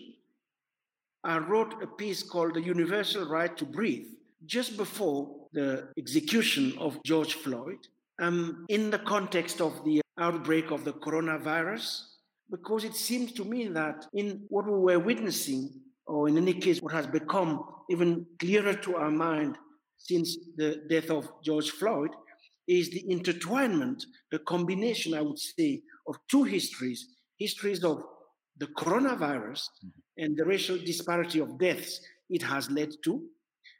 I 1.25 1.39
wrote 1.39 1.83
a 1.83 1.87
piece 1.87 2.23
called 2.23 2.53
The 2.53 2.61
Universal 2.61 3.27
Right 3.27 3.55
to 3.57 3.65
Breathe 3.65 4.07
just 4.45 4.77
before 4.77 5.29
the 5.51 5.89
execution 5.97 6.73
of 6.79 7.03
George 7.03 7.33
Floyd, 7.33 7.79
um, 8.21 8.65
in 8.69 8.89
the 8.89 8.99
context 8.99 9.59
of 9.59 9.83
the 9.83 10.01
outbreak 10.17 10.71
of 10.71 10.85
the 10.85 10.93
coronavirus, 10.93 12.03
because 12.49 12.85
it 12.85 12.95
seems 12.95 13.33
to 13.33 13.43
me 13.43 13.67
that 13.67 14.05
in 14.13 14.45
what 14.47 14.65
we 14.65 14.71
were 14.71 14.99
witnessing, 14.99 15.69
or 16.07 16.29
in 16.29 16.37
any 16.37 16.53
case, 16.53 16.81
what 16.81 16.93
has 16.93 17.07
become 17.07 17.63
even 17.89 18.25
clearer 18.39 18.73
to 18.73 18.95
our 18.95 19.11
mind 19.11 19.57
since 19.97 20.37
the 20.55 20.83
death 20.89 21.09
of 21.09 21.29
George 21.43 21.71
Floyd, 21.71 22.11
is 22.67 22.89
the 22.89 23.03
intertwinement, 23.09 24.03
the 24.31 24.39
combination, 24.39 25.13
I 25.13 25.21
would 25.21 25.39
say, 25.39 25.81
of 26.07 26.17
two 26.29 26.43
histories 26.43 27.07
histories 27.39 27.83
of 27.83 28.03
the 28.57 28.67
coronavirus 28.67 29.61
mm-hmm. 29.61 30.23
and 30.23 30.37
the 30.37 30.45
racial 30.45 30.77
disparity 30.77 31.39
of 31.39 31.57
deaths 31.57 31.99
it 32.29 32.41
has 32.41 32.69
led 32.69 32.91
to, 33.03 33.21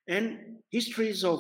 and 0.08 0.38
histories 0.70 1.24
of 1.24 1.40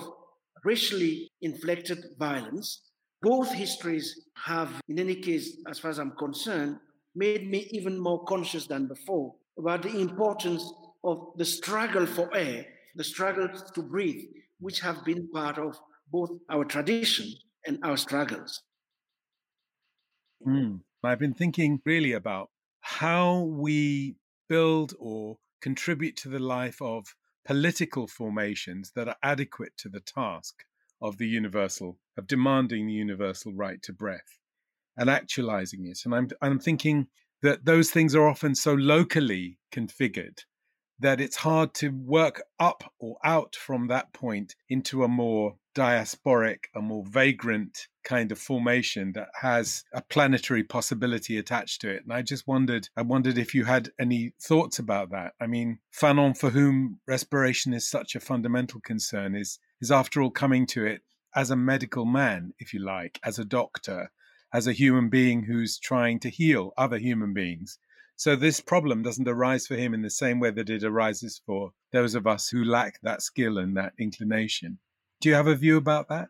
racially 0.63 1.29
inflected 1.41 1.99
violence. 2.17 2.81
Both 3.21 3.51
histories 3.51 4.27
have, 4.35 4.69
in 4.87 4.99
any 4.99 5.15
case, 5.15 5.57
as 5.69 5.79
far 5.79 5.91
as 5.91 5.99
I'm 5.99 6.15
concerned, 6.17 6.77
made 7.15 7.49
me 7.49 7.67
even 7.71 7.99
more 7.99 8.23
conscious 8.25 8.67
than 8.67 8.87
before 8.87 9.33
about 9.57 9.83
the 9.83 9.99
importance 9.99 10.63
of 11.03 11.17
the 11.37 11.45
struggle 11.45 12.05
for 12.05 12.35
air, 12.35 12.65
the 12.95 13.03
struggle 13.03 13.47
to 13.75 13.81
breathe, 13.81 14.23
which 14.59 14.79
have 14.79 15.03
been 15.05 15.29
part 15.31 15.57
of 15.57 15.77
both 16.13 16.29
our 16.47 16.63
tradition 16.63 17.33
and 17.65 17.79
our 17.83 17.97
struggles. 17.97 18.61
Mm. 20.47 20.81
I've 21.03 21.19
been 21.19 21.33
thinking 21.33 21.81
really 21.85 22.13
about 22.13 22.49
how 22.81 23.41
we 23.41 24.15
build 24.47 24.93
or 24.99 25.37
contribute 25.61 26.15
to 26.17 26.29
the 26.29 26.39
life 26.39 26.81
of 26.81 27.15
political 27.45 28.07
formations 28.07 28.91
that 28.95 29.07
are 29.07 29.17
adequate 29.23 29.73
to 29.77 29.89
the 29.89 30.01
task 30.01 30.63
of 31.01 31.17
the 31.17 31.27
universal, 31.27 31.97
of 32.17 32.27
demanding 32.27 32.87
the 32.87 32.93
universal 32.93 33.51
right 33.53 33.81
to 33.81 33.91
breath 33.91 34.39
and 34.95 35.09
actualizing 35.09 35.87
it. 35.87 35.99
And 36.05 36.13
I'm, 36.13 36.29
I'm 36.41 36.59
thinking 36.59 37.07
that 37.41 37.65
those 37.65 37.89
things 37.89 38.15
are 38.15 38.27
often 38.29 38.55
so 38.55 38.73
locally 38.73 39.57
configured 39.73 40.39
that 41.03 41.19
it's 41.19 41.35
hard 41.35 41.73
to 41.75 41.89
work 41.89 42.41
up 42.59 42.93
or 42.97 43.17
out 43.23 43.55
from 43.55 43.87
that 43.87 44.13
point 44.13 44.55
into 44.69 45.03
a 45.03 45.07
more 45.07 45.55
diasporic, 45.75 46.65
a 46.75 46.81
more 46.81 47.03
vagrant 47.05 47.87
kind 48.05 48.31
of 48.31 48.39
formation 48.39 49.11
that 49.13 49.27
has 49.41 49.83
a 49.93 50.01
planetary 50.01 50.63
possibility 50.63 51.37
attached 51.37 51.81
to 51.81 51.89
it. 51.89 52.03
And 52.03 52.13
I 52.13 52.21
just 52.21 52.47
wondered, 52.47 52.87
I 52.95 53.01
wondered 53.01 53.37
if 53.37 53.53
you 53.53 53.65
had 53.65 53.89
any 53.99 54.33
thoughts 54.41 54.79
about 54.79 55.11
that. 55.11 55.33
I 55.41 55.47
mean, 55.47 55.79
Fanon, 55.93 56.37
for 56.37 56.51
whom 56.51 56.99
respiration 57.05 57.73
is 57.73 57.87
such 57.89 58.15
a 58.15 58.21
fundamental 58.21 58.79
concern, 58.79 59.35
is 59.35 59.59
is 59.81 59.91
after 59.91 60.21
all 60.21 60.31
coming 60.31 60.65
to 60.67 60.85
it 60.85 61.01
as 61.35 61.49
a 61.49 61.57
medical 61.57 62.05
man, 62.05 62.53
if 62.59 62.73
you 62.73 62.79
like, 62.79 63.19
as 63.25 63.37
a 63.37 63.45
doctor, 63.45 64.09
as 64.53 64.67
a 64.67 64.71
human 64.71 65.09
being 65.09 65.43
who's 65.43 65.77
trying 65.77 66.19
to 66.21 66.29
heal 66.29 66.71
other 66.77 66.97
human 66.97 67.33
beings. 67.33 67.77
So 68.15 68.35
this 68.35 68.59
problem 68.59 69.01
doesn't 69.01 69.27
arise 69.27 69.67
for 69.67 69.75
him 69.75 69.93
in 69.93 70.01
the 70.01 70.09
same 70.09 70.39
way 70.39 70.51
that 70.51 70.69
it 70.69 70.83
arises 70.83 71.41
for 71.45 71.71
those 71.91 72.15
of 72.15 72.27
us 72.27 72.47
who 72.47 72.63
lack 72.63 73.01
that 73.01 73.21
skill 73.21 73.57
and 73.57 73.75
that 73.75 73.93
inclination. 73.99 74.77
Do 75.19 75.29
you 75.29 75.35
have 75.35 75.47
a 75.47 75.55
view 75.55 75.77
about 75.77 76.09
that? 76.09 76.29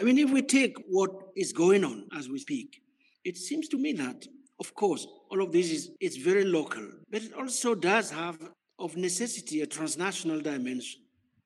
I 0.00 0.04
mean, 0.04 0.18
if 0.18 0.30
we 0.30 0.42
take 0.42 0.76
what 0.88 1.10
is 1.36 1.52
going 1.52 1.84
on 1.84 2.06
as 2.16 2.28
we 2.28 2.38
speak, 2.38 2.82
it 3.24 3.36
seems 3.36 3.68
to 3.68 3.78
me 3.78 3.92
that, 3.94 4.26
of 4.60 4.74
course, 4.74 5.06
all 5.30 5.42
of 5.42 5.52
this 5.52 5.70
is 5.70 5.90
it's 6.00 6.16
very 6.16 6.44
local, 6.44 6.86
but 7.10 7.22
it 7.22 7.34
also 7.34 7.74
does 7.74 8.10
have, 8.10 8.38
of 8.78 8.96
necessity, 8.96 9.60
a 9.60 9.66
transnational 9.66 10.40
dimension. 10.40 11.00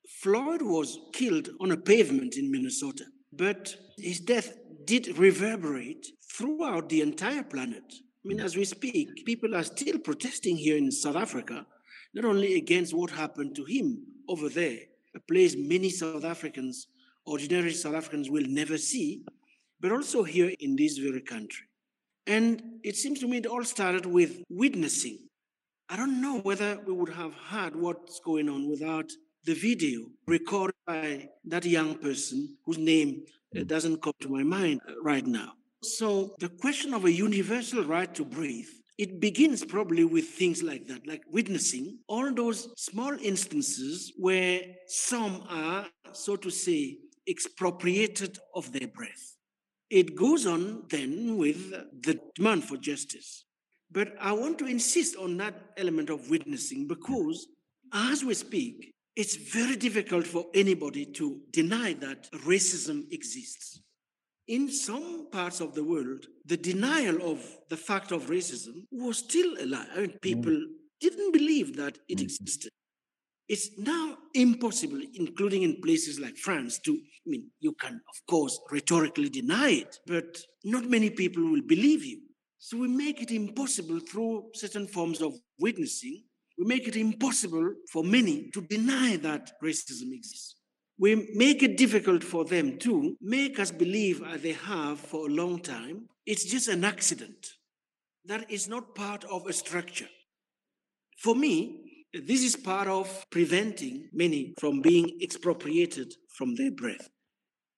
Floyd 0.09 0.63
was 0.63 0.99
killed 1.13 1.49
on 1.61 1.71
a 1.71 1.77
pavement 1.77 2.37
in 2.37 2.51
Minnesota, 2.51 3.05
but 3.33 3.75
his 3.97 4.21
death 4.21 4.55
did 4.85 5.17
reverberate 5.17 6.07
throughout 6.31 6.89
the 6.89 7.01
entire 7.01 7.43
planet. 7.43 7.95
I 8.25 8.29
mean, 8.29 8.41
as 8.41 8.57
we 8.57 8.65
speak, 8.65 9.25
people 9.25 9.57
are 9.57 9.65
still 9.65 9.99
protesting 9.99 10.57
here 10.57 10.77
in 10.77 10.93
South 10.93 11.17
Africa, 11.17 11.67
not 12.15 12.25
only 12.25 12.55
against 12.55 12.95
what 12.95 13.11
happened 13.11 13.57
to 13.57 13.65
him 13.65 14.05
over 14.29 14.49
there, 14.49 14.79
a 15.17 15.21
place 15.21 15.57
many 15.57 15.91
South 15.91 16.25
Africans, 16.25 16.87
ordinary 17.27 17.73
South 17.73 17.95
Africans, 17.95 18.31
will 18.31 18.47
never 18.47 18.79
see, 18.79 19.23
but 19.81 19.91
also 19.91 20.23
here 20.23 20.53
in 20.61 20.77
this 20.77 20.99
very 20.99 21.21
country. 21.21 21.67
And 22.29 22.63
it 22.85 22.97
seems 22.97 23.19
to 23.21 23.27
me 23.27 23.39
it 23.39 23.47
all 23.47 23.65
started 23.65 24.07
with 24.07 24.43
witnessing. 24.49 25.19
I 25.89 25.97
don't 25.97 26.21
know 26.21 26.39
whether 26.39 26.81
we 26.87 26.93
would 26.93 27.13
have 27.13 27.35
heard 27.35 27.75
what's 27.75 28.21
going 28.21 28.49
on 28.49 28.71
without 28.71 29.11
the 29.45 29.55
video 29.55 30.03
recorded 30.29 30.77
by 30.87 31.29
that 31.47 31.65
young 31.65 31.97
person 31.97 32.57
whose 32.65 32.79
name 32.79 33.25
uh, 33.59 33.65
doesn't 33.65 34.01
come 34.01 34.15
to 34.21 34.29
my 34.29 34.45
mind 34.45 34.81
uh, 34.89 34.93
right 35.03 35.27
now. 35.27 35.55
So, 35.83 36.35
the 36.39 36.49
question 36.49 36.95
of 36.95 37.05
a 37.05 37.13
universal 37.13 37.85
right 37.85 38.13
to 38.15 38.25
breathe 38.25 38.69
it 38.99 39.21
begins 39.21 39.65
probably 39.65 40.05
with 40.05 40.29
things 40.29 40.63
like 40.63 40.87
that, 40.87 41.07
like 41.07 41.23
witnessing 41.31 41.99
all 42.07 42.33
those 42.33 42.69
small 42.77 43.13
instances 43.21 44.13
where 44.17 44.61
some 44.87 45.43
are, 45.49 45.87
so 46.13 46.37
to 46.37 46.51
say, 46.51 46.99
expropriated 47.29 48.39
of 48.55 48.73
their 48.73 48.89
breath. 48.89 49.37
It 49.91 50.15
goes 50.15 50.47
on 50.47 50.85
then 50.89 51.37
with 51.37 51.71
the 52.03 52.21
demand 52.35 52.65
for 52.65 52.77
justice. 52.77 53.45
But 53.91 54.15
I 54.21 54.33
want 54.33 54.59
to 54.61 54.67
insist 54.67 55.17
on 55.17 55.37
that 55.39 55.55
element 55.77 56.09
of 56.09 56.31
witnessing 56.31 56.87
because 56.87 57.49
as 57.93 58.25
we 58.25 58.35
speak, 58.35 58.95
it's 59.17 59.37
very 59.37 59.77
difficult 59.77 60.27
for 60.27 60.47
anybody 60.55 61.07
to 61.07 61.41
deny 61.51 61.95
that 61.95 62.31
racism 62.33 63.11
exists 63.13 63.81
in 64.49 64.71
some 64.71 65.29
parts 65.31 65.61
of 65.61 65.75
the 65.75 65.85
world, 65.85 66.27
the 66.45 66.57
denial 66.57 67.31
of 67.31 67.41
the 67.69 67.77
fact 67.77 68.13
of 68.13 68.27
racism 68.27 68.85
was 68.91 69.19
still 69.19 69.55
alive. 69.61 69.89
I 69.95 70.01
mean, 70.01 70.19
people 70.21 70.53
mm. 70.53 70.65
didn't 71.01 71.33
believe 71.33 71.77
that 71.77 71.99
it 72.09 72.19
mm. 72.19 72.23
existed. 72.23 72.71
It's 73.49 73.79
now 73.79 74.17
impossible, 74.35 75.01
including 75.15 75.63
in 75.63 75.81
places 75.83 76.19
like 76.19 76.37
France, 76.37 76.79
to, 76.81 76.93
I 76.93 77.27
mean, 77.27 77.51
you 77.61 77.73
can, 77.75 77.95
of 77.95 78.27
course, 78.29 78.59
rhetorically 78.71 79.29
deny 79.29 79.71
it, 79.71 79.99
but 80.07 80.39
not 80.65 80.89
many 80.89 81.11
people 81.11 81.43
will 81.45 81.63
believe 81.63 82.05
you. 82.05 82.21
So 82.59 82.79
we 82.79 82.89
make 82.89 83.21
it 83.21 83.31
impossible 83.31 84.01
through 84.01 84.51
certain 84.55 84.87
forms 84.87 85.21
of 85.21 85.35
witnessing, 85.59 86.23
we 86.59 86.65
make 86.67 86.87
it 86.87 86.97
impossible 86.97 87.75
for 87.91 88.05
many 88.05 88.51
to 88.53 88.61
deny 88.63 89.17
that 89.17 89.51
racism 89.63 90.13
exists 90.13 90.57
we 91.03 91.29
make 91.35 91.65
it 91.65 91.77
difficult 91.77 92.23
for 92.23 92.45
them 92.45 92.79
to 92.79 93.17
make 93.21 93.59
us 93.59 93.73
believe, 93.73 94.23
as 94.23 94.41
they 94.43 94.53
have 94.53 95.01
for 95.01 95.27
a 95.27 95.33
long 95.33 95.59
time, 95.59 96.09
it's 96.27 96.45
just 96.45 96.69
an 96.69 96.85
accident. 96.85 97.43
that 98.25 98.49
is 98.49 98.69
not 98.69 98.95
part 98.95 99.25
of 99.25 99.47
a 99.49 99.53
structure. 99.53 100.11
For 101.19 101.35
me, 101.35 101.55
this 102.31 102.45
is 102.45 102.55
part 102.55 102.87
of 102.87 103.27
preventing 103.31 104.11
many 104.13 104.55
from 104.61 104.81
being 104.81 105.19
expropriated 105.21 106.15
from 106.37 106.55
their 106.55 106.71
breath. 106.71 107.09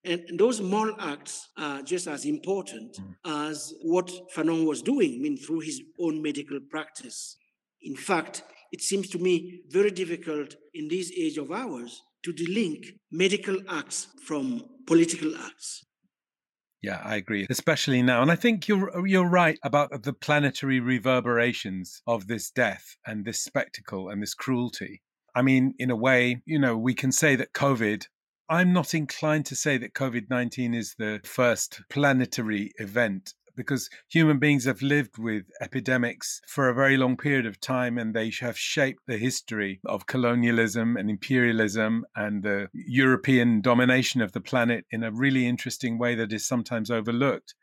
And 0.04 0.38
those 0.38 0.60
moral 0.60 0.94
acts 1.00 1.48
are 1.56 1.80
just 1.80 2.06
as 2.06 2.26
important 2.26 2.90
mm. 2.98 3.14
as 3.46 3.72
what 3.80 4.12
Fanon 4.34 4.66
was 4.66 4.82
doing, 4.82 5.14
I 5.14 5.18
mean, 5.24 5.38
through 5.38 5.60
his 5.60 5.80
own 5.98 6.20
medical 6.20 6.60
practice. 6.60 7.38
In 7.80 7.96
fact, 7.96 8.42
it 8.70 8.82
seems 8.82 9.08
to 9.10 9.18
me 9.18 9.62
very 9.70 9.92
difficult 10.02 10.56
in 10.74 10.88
this 10.88 11.10
age 11.16 11.38
of 11.38 11.50
ours 11.50 12.02
to 12.24 12.32
delink 12.32 12.96
medical 13.10 13.58
acts 13.68 14.08
from 14.24 14.64
political 14.86 15.36
acts. 15.36 15.84
Yeah, 16.82 17.00
I 17.02 17.16
agree, 17.16 17.46
especially 17.48 18.02
now. 18.02 18.20
And 18.20 18.30
I 18.30 18.36
think 18.36 18.68
you're 18.68 19.06
you're 19.06 19.28
right 19.28 19.58
about 19.62 20.02
the 20.02 20.12
planetary 20.12 20.80
reverberations 20.80 22.02
of 22.06 22.26
this 22.26 22.50
death 22.50 22.96
and 23.06 23.24
this 23.24 23.40
spectacle 23.40 24.10
and 24.10 24.22
this 24.22 24.34
cruelty. 24.34 25.00
I 25.34 25.42
mean, 25.42 25.74
in 25.78 25.90
a 25.90 25.96
way, 25.96 26.42
you 26.44 26.58
know, 26.58 26.76
we 26.76 26.94
can 26.94 27.10
say 27.10 27.36
that 27.36 27.54
COVID 27.54 28.04
I'm 28.48 28.74
not 28.74 28.92
inclined 28.92 29.46
to 29.46 29.56
say 29.56 29.78
that 29.78 29.94
COVID 29.94 30.28
19 30.28 30.74
is 30.74 30.94
the 30.98 31.20
first 31.24 31.80
planetary 31.88 32.72
event 32.76 33.32
because 33.56 33.90
human 34.08 34.38
beings 34.38 34.64
have 34.64 34.82
lived 34.82 35.18
with 35.18 35.44
epidemics 35.60 36.40
for 36.46 36.68
a 36.68 36.74
very 36.74 36.96
long 36.96 37.16
period 37.16 37.46
of 37.46 37.60
time 37.60 37.98
and 37.98 38.14
they 38.14 38.32
have 38.40 38.58
shaped 38.58 39.02
the 39.06 39.18
history 39.18 39.80
of 39.84 40.06
colonialism 40.06 40.96
and 40.96 41.10
imperialism 41.10 42.04
and 42.16 42.42
the 42.42 42.68
European 42.72 43.60
domination 43.60 44.20
of 44.20 44.32
the 44.32 44.40
planet 44.40 44.84
in 44.90 45.02
a 45.02 45.12
really 45.12 45.46
interesting 45.46 45.98
way 45.98 46.14
that 46.14 46.32
is 46.32 46.46
sometimes 46.46 46.90
overlooked. 46.90 47.54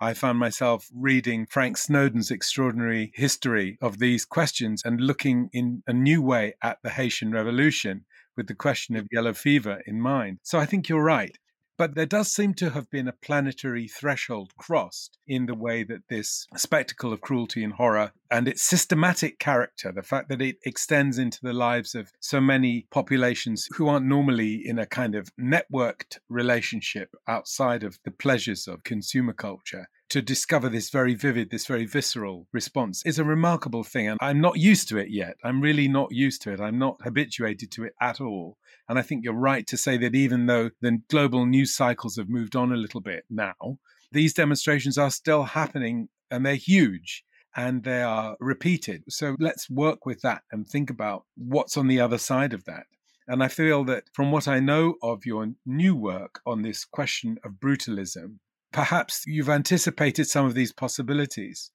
I 0.00 0.14
found 0.14 0.38
myself 0.38 0.88
reading 0.94 1.46
Frank 1.46 1.76
Snowden's 1.76 2.30
extraordinary 2.30 3.10
history 3.14 3.78
of 3.82 3.98
these 3.98 4.24
questions 4.24 4.82
and 4.84 5.00
looking 5.00 5.50
in 5.52 5.82
a 5.88 5.92
new 5.92 6.22
way 6.22 6.54
at 6.62 6.78
the 6.84 6.90
Haitian 6.90 7.32
Revolution 7.32 8.04
with 8.36 8.46
the 8.46 8.54
question 8.54 8.94
of 8.94 9.08
yellow 9.10 9.34
fever 9.34 9.82
in 9.86 10.00
mind. 10.00 10.38
So 10.44 10.58
I 10.58 10.66
think 10.66 10.88
you're 10.88 11.02
right. 11.02 11.36
But 11.78 11.94
there 11.94 12.06
does 12.06 12.32
seem 12.32 12.54
to 12.54 12.70
have 12.70 12.90
been 12.90 13.06
a 13.06 13.12
planetary 13.12 13.86
threshold 13.86 14.52
crossed 14.58 15.16
in 15.28 15.46
the 15.46 15.54
way 15.54 15.84
that 15.84 16.08
this 16.08 16.48
spectacle 16.56 17.12
of 17.12 17.20
cruelty 17.20 17.62
and 17.62 17.72
horror 17.72 18.10
and 18.32 18.48
its 18.48 18.64
systematic 18.64 19.38
character, 19.38 19.92
the 19.92 20.02
fact 20.02 20.28
that 20.28 20.42
it 20.42 20.56
extends 20.64 21.18
into 21.18 21.38
the 21.40 21.52
lives 21.52 21.94
of 21.94 22.10
so 22.18 22.40
many 22.40 22.88
populations 22.90 23.68
who 23.76 23.86
aren't 23.86 24.06
normally 24.06 24.60
in 24.66 24.80
a 24.80 24.86
kind 24.86 25.14
of 25.14 25.30
networked 25.36 26.18
relationship 26.28 27.14
outside 27.28 27.84
of 27.84 28.00
the 28.04 28.10
pleasures 28.10 28.66
of 28.66 28.82
consumer 28.82 29.32
culture, 29.32 29.88
to 30.10 30.22
discover 30.22 30.68
this 30.68 30.90
very 30.90 31.14
vivid, 31.14 31.50
this 31.50 31.66
very 31.66 31.84
visceral 31.84 32.46
response 32.52 33.02
is 33.04 33.18
a 33.18 33.24
remarkable 33.24 33.84
thing. 33.84 34.08
And 34.08 34.18
I'm 34.20 34.40
not 34.40 34.58
used 34.58 34.88
to 34.88 34.98
it 34.98 35.10
yet. 35.10 35.36
I'm 35.44 35.60
really 35.60 35.88
not 35.88 36.12
used 36.12 36.42
to 36.42 36.52
it. 36.52 36.60
I'm 36.60 36.78
not 36.78 36.96
habituated 37.02 37.70
to 37.72 37.84
it 37.84 37.94
at 38.00 38.20
all. 38.20 38.56
And 38.88 38.98
I 38.98 39.02
think 39.02 39.24
you're 39.24 39.34
right 39.34 39.66
to 39.66 39.76
say 39.76 39.98
that 39.98 40.14
even 40.14 40.46
though 40.46 40.70
the 40.80 41.02
global 41.08 41.44
news 41.46 41.74
cycles 41.74 42.16
have 42.16 42.28
moved 42.28 42.56
on 42.56 42.72
a 42.72 42.76
little 42.76 43.00
bit 43.00 43.24
now, 43.28 43.78
these 44.12 44.32
demonstrations 44.32 44.96
are 44.96 45.10
still 45.10 45.44
happening 45.44 46.08
and 46.30 46.44
they're 46.44 46.54
huge 46.54 47.24
and 47.54 47.84
they 47.84 48.02
are 48.02 48.36
repeated. 48.40 49.02
So 49.08 49.36
let's 49.38 49.68
work 49.68 50.06
with 50.06 50.20
that 50.22 50.42
and 50.50 50.66
think 50.66 50.90
about 50.90 51.24
what's 51.36 51.76
on 51.76 51.88
the 51.88 52.00
other 52.00 52.18
side 52.18 52.52
of 52.52 52.64
that. 52.64 52.84
And 53.26 53.42
I 53.42 53.48
feel 53.48 53.84
that 53.84 54.04
from 54.14 54.32
what 54.32 54.48
I 54.48 54.58
know 54.58 54.94
of 55.02 55.26
your 55.26 55.48
new 55.66 55.94
work 55.94 56.40
on 56.46 56.62
this 56.62 56.86
question 56.86 57.36
of 57.44 57.52
brutalism, 57.60 58.38
perhaps 58.72 59.22
you've 59.26 59.48
anticipated 59.48 60.26
some 60.26 60.46
of 60.46 60.54
these 60.54 60.72
possibilities. 60.72 61.70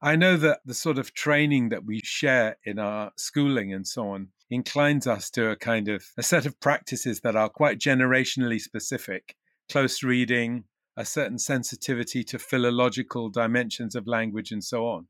I 0.00 0.16
know 0.16 0.36
that 0.36 0.60
the 0.64 0.74
sort 0.74 0.98
of 0.98 1.14
training 1.14 1.68
that 1.68 1.84
we 1.84 2.00
share 2.02 2.56
in 2.64 2.78
our 2.78 3.12
schooling 3.16 3.72
and 3.72 3.86
so 3.86 4.08
on 4.10 4.28
inclines 4.50 5.06
us 5.06 5.30
to 5.30 5.50
a 5.50 5.56
kind 5.56 5.88
of 5.88 6.04
a 6.18 6.22
set 6.22 6.44
of 6.44 6.60
practices 6.60 7.20
that 7.20 7.36
are 7.36 7.48
quite 7.48 7.78
generationally 7.78 8.60
specific 8.60 9.36
close 9.70 10.02
reading, 10.02 10.64
a 10.96 11.04
certain 11.04 11.38
sensitivity 11.38 12.22
to 12.24 12.38
philological 12.38 13.30
dimensions 13.30 13.94
of 13.94 14.06
language, 14.06 14.50
and 14.50 14.62
so 14.62 14.86
on. 14.86 15.06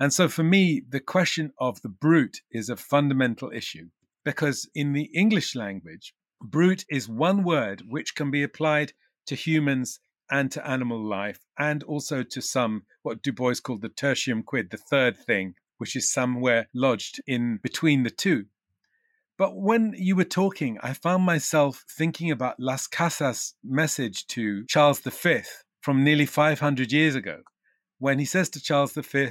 And 0.00 0.12
so 0.12 0.28
for 0.28 0.42
me, 0.42 0.82
the 0.88 0.98
question 0.98 1.52
of 1.58 1.82
the 1.82 1.88
brute 1.88 2.40
is 2.50 2.68
a 2.68 2.76
fundamental 2.76 3.52
issue 3.54 3.90
because 4.24 4.68
in 4.74 4.92
the 4.92 5.10
English 5.14 5.54
language, 5.54 6.14
brute 6.40 6.84
is 6.88 7.08
one 7.08 7.44
word 7.44 7.82
which 7.86 8.14
can 8.14 8.30
be 8.30 8.42
applied 8.42 8.92
to 9.26 9.36
humans 9.36 10.00
and 10.32 10.50
to 10.50 10.66
animal 10.66 10.98
life, 10.98 11.40
and 11.58 11.82
also 11.82 12.22
to 12.22 12.40
some, 12.40 12.84
what 13.02 13.22
Du 13.22 13.32
Bois 13.32 13.54
called 13.62 13.82
the 13.82 13.90
tertium 13.90 14.42
quid, 14.42 14.70
the 14.70 14.78
third 14.78 15.14
thing, 15.14 15.54
which 15.76 15.94
is 15.94 16.10
somewhere 16.10 16.68
lodged 16.74 17.20
in 17.26 17.58
between 17.62 18.02
the 18.02 18.10
two. 18.10 18.46
But 19.36 19.56
when 19.56 19.94
you 19.96 20.16
were 20.16 20.24
talking, 20.24 20.78
I 20.82 20.94
found 20.94 21.24
myself 21.24 21.84
thinking 21.88 22.30
about 22.30 22.58
Las 22.58 22.86
Casas' 22.86 23.54
message 23.62 24.26
to 24.28 24.64
Charles 24.66 25.00
V 25.00 25.42
from 25.82 26.02
nearly 26.02 26.26
500 26.26 26.90
years 26.90 27.14
ago, 27.14 27.42
when 27.98 28.18
he 28.18 28.24
says 28.24 28.48
to 28.50 28.62
Charles 28.62 28.94
V, 28.94 29.30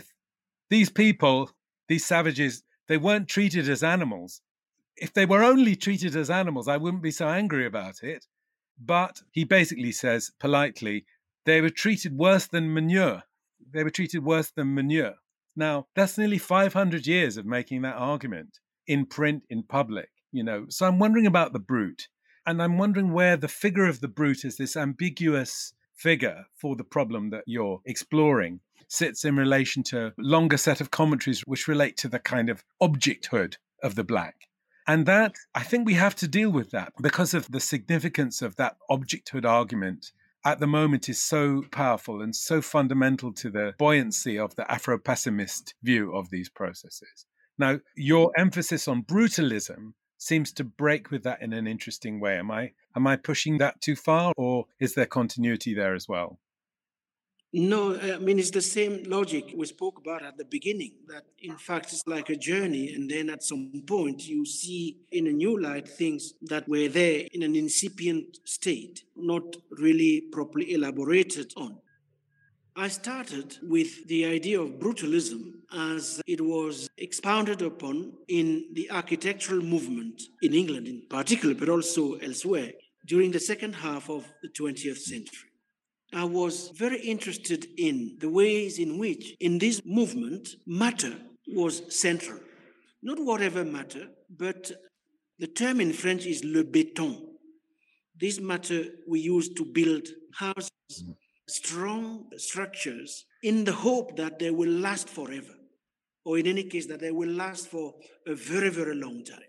These 0.69 0.91
people, 0.91 1.49
these 1.87 2.05
savages, 2.05 2.61
they 2.87 2.97
weren't 2.97 3.27
treated 3.27 3.67
as 3.67 3.81
animals. 3.81 4.41
If 4.97 5.13
they 5.13 5.25
were 5.25 5.43
only 5.43 5.75
treated 5.75 6.15
as 6.15 6.29
animals, 6.29 6.67
I 6.67 6.77
wouldn't 6.77 7.01
be 7.01 7.11
so 7.11 7.27
angry 7.27 7.65
about 7.65 8.03
it. 8.03 8.27
But 8.83 9.21
he 9.31 9.43
basically 9.43 9.91
says 9.91 10.31
politely, 10.39 11.05
they 11.45 11.61
were 11.61 11.69
treated 11.69 12.17
worse 12.17 12.47
than 12.47 12.73
manure. 12.73 13.23
They 13.71 13.83
were 13.83 13.91
treated 13.91 14.23
worse 14.23 14.51
than 14.51 14.73
manure. 14.73 15.15
Now, 15.55 15.87
that's 15.95 16.17
nearly 16.17 16.37
500 16.37 17.05
years 17.05 17.37
of 17.37 17.45
making 17.45 17.83
that 17.83 17.95
argument 17.95 18.59
in 18.87 19.05
print, 19.05 19.43
in 19.49 19.63
public, 19.63 20.09
you 20.31 20.43
know. 20.43 20.65
So 20.69 20.87
I'm 20.87 20.97
wondering 20.97 21.27
about 21.27 21.53
the 21.53 21.59
brute. 21.59 22.07
And 22.45 22.61
I'm 22.61 22.79
wondering 22.79 23.13
where 23.13 23.37
the 23.37 23.47
figure 23.47 23.85
of 23.85 24.01
the 24.01 24.07
brute 24.07 24.43
is 24.43 24.57
this 24.57 24.75
ambiguous 24.75 25.73
figure 25.93 26.45
for 26.55 26.75
the 26.75 26.83
problem 26.83 27.29
that 27.29 27.43
you're 27.45 27.81
exploring 27.85 28.61
sits 28.87 29.23
in 29.23 29.35
relation 29.35 29.83
to 29.83 30.11
longer 30.17 30.57
set 30.57 30.81
of 30.81 30.89
commentaries 30.89 31.41
which 31.41 31.67
relate 31.67 31.97
to 31.97 32.09
the 32.09 32.19
kind 32.19 32.49
of 32.49 32.63
objecthood 32.81 33.57
of 33.83 33.93
the 33.93 34.03
black 34.03 34.47
and 34.87 35.05
that, 35.05 35.35
I 35.53 35.63
think 35.63 35.85
we 35.85 35.93
have 35.95 36.15
to 36.15 36.27
deal 36.27 36.49
with 36.49 36.71
that 36.71 36.93
because 37.01 37.33
of 37.33 37.51
the 37.51 37.59
significance 37.59 38.41
of 38.41 38.55
that 38.55 38.77
objecthood 38.89 39.45
argument 39.45 40.11
at 40.43 40.59
the 40.59 40.67
moment 40.67 41.07
is 41.07 41.21
so 41.21 41.63
powerful 41.71 42.21
and 42.21 42.35
so 42.35 42.61
fundamental 42.61 43.31
to 43.33 43.49
the 43.49 43.73
buoyancy 43.77 44.39
of 44.39 44.55
the 44.55 44.69
Afro 44.71 44.97
pessimist 44.97 45.75
view 45.83 46.15
of 46.15 46.29
these 46.29 46.49
processes. 46.49 47.25
Now, 47.57 47.79
your 47.95 48.31
emphasis 48.37 48.87
on 48.87 49.03
brutalism 49.03 49.93
seems 50.17 50.51
to 50.53 50.63
break 50.63 51.11
with 51.11 51.23
that 51.23 51.41
in 51.41 51.53
an 51.53 51.67
interesting 51.67 52.19
way. 52.19 52.37
Am 52.37 52.49
I 52.49 52.71
am 52.95 53.07
I 53.07 53.17
pushing 53.17 53.57
that 53.59 53.81
too 53.81 53.95
far 53.95 54.33
or 54.37 54.65
is 54.79 54.95
there 54.95 55.05
continuity 55.05 55.73
there 55.73 55.93
as 55.93 56.07
well? 56.07 56.39
No, 57.53 57.99
I 57.99 58.17
mean, 58.17 58.39
it's 58.39 58.51
the 58.51 58.61
same 58.61 59.03
logic 59.07 59.53
we 59.57 59.65
spoke 59.65 59.97
about 59.97 60.23
at 60.23 60.37
the 60.37 60.45
beginning 60.45 60.93
that 61.09 61.25
in 61.39 61.57
fact 61.57 61.91
it's 61.91 62.07
like 62.07 62.29
a 62.29 62.35
journey. 62.37 62.93
And 62.93 63.11
then 63.11 63.29
at 63.29 63.43
some 63.43 63.83
point 63.85 64.25
you 64.25 64.45
see 64.45 65.01
in 65.11 65.27
a 65.27 65.33
new 65.33 65.61
light 65.61 65.85
things 65.85 66.33
that 66.43 66.69
were 66.69 66.87
there 66.87 67.27
in 67.33 67.43
an 67.43 67.57
incipient 67.57 68.39
state, 68.45 69.03
not 69.17 69.43
really 69.69 70.21
properly 70.31 70.73
elaborated 70.73 71.51
on. 71.57 71.77
I 72.77 72.87
started 72.87 73.57
with 73.61 74.07
the 74.07 74.23
idea 74.23 74.61
of 74.61 74.79
brutalism 74.79 75.55
as 75.73 76.21
it 76.25 76.39
was 76.39 76.89
expounded 76.97 77.61
upon 77.61 78.13
in 78.29 78.67
the 78.71 78.89
architectural 78.91 79.61
movement 79.61 80.21
in 80.41 80.53
England 80.53 80.87
in 80.87 81.03
particular, 81.09 81.53
but 81.53 81.67
also 81.67 82.13
elsewhere 82.15 82.71
during 83.05 83.31
the 83.31 83.41
second 83.41 83.73
half 83.73 84.09
of 84.09 84.25
the 84.41 84.47
20th 84.47 84.99
century. 84.99 85.50
I 86.13 86.25
was 86.25 86.69
very 86.75 86.99
interested 86.99 87.67
in 87.77 88.17
the 88.19 88.29
ways 88.29 88.79
in 88.79 88.97
which, 88.97 89.35
in 89.39 89.59
this 89.59 89.81
movement, 89.85 90.49
matter 90.67 91.13
was 91.47 91.81
central. 91.97 92.39
Not 93.01 93.19
whatever 93.19 93.63
matter, 93.63 94.09
but 94.29 94.71
the 95.39 95.47
term 95.47 95.79
in 95.79 95.93
French 95.93 96.25
is 96.25 96.43
le 96.43 96.63
béton. 96.63 97.17
This 98.19 98.39
matter 98.39 98.83
we 99.07 99.21
use 99.21 99.49
to 99.53 99.65
build 99.65 100.07
houses, 100.35 100.69
strong 101.47 102.25
structures, 102.37 103.25
in 103.41 103.63
the 103.63 103.73
hope 103.73 104.17
that 104.17 104.37
they 104.37 104.51
will 104.51 104.69
last 104.69 105.09
forever, 105.09 105.55
or 106.25 106.37
in 106.37 106.45
any 106.45 106.65
case, 106.65 106.85
that 106.87 106.99
they 106.99 107.11
will 107.11 107.29
last 107.29 107.69
for 107.69 107.95
a 108.27 108.35
very, 108.35 108.69
very 108.69 108.95
long 108.95 109.23
time. 109.23 109.39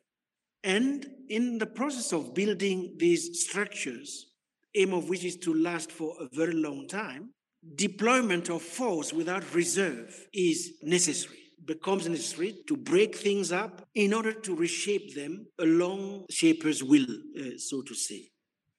And 0.65 1.07
in 1.29 1.59
the 1.59 1.67
process 1.67 2.13
of 2.13 2.35
building 2.35 2.95
these 2.99 3.43
structures, 3.43 4.32
aim 4.75 4.93
of 4.93 5.09
which 5.09 5.25
is 5.25 5.37
to 5.37 5.55
last 5.55 5.93
for 5.93 6.15
a 6.21 6.29
very 6.35 6.55
long 6.55 6.87
time, 6.89 7.31
deployment 7.75 8.49
of 8.49 8.63
force 8.63 9.13
without 9.13 9.55
reserve 9.55 10.27
is 10.33 10.75
necessary, 10.83 11.39
becomes 11.65 12.09
necessary 12.09 12.57
to 12.67 12.77
break 12.77 13.15
things 13.17 13.53
up 13.53 13.87
in 13.95 14.13
order 14.13 14.33
to 14.33 14.57
reshape 14.57 15.15
them 15.15 15.47
along 15.59 16.25
shaper's 16.31 16.83
will, 16.83 17.07
uh, 17.39 17.59
so 17.59 17.83
to 17.83 17.95
say. 17.95 18.29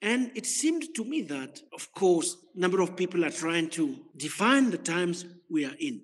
And 0.01 0.31
it 0.35 0.45
seemed 0.45 0.93
to 0.95 1.05
me 1.05 1.21
that, 1.21 1.61
of 1.73 1.89
course, 1.93 2.35
a 2.55 2.59
number 2.59 2.81
of 2.81 2.97
people 2.97 3.23
are 3.23 3.31
trying 3.31 3.69
to 3.69 3.95
define 4.17 4.69
the 4.69 4.77
times 4.77 5.25
we 5.49 5.63
are 5.63 5.75
in. 5.79 6.01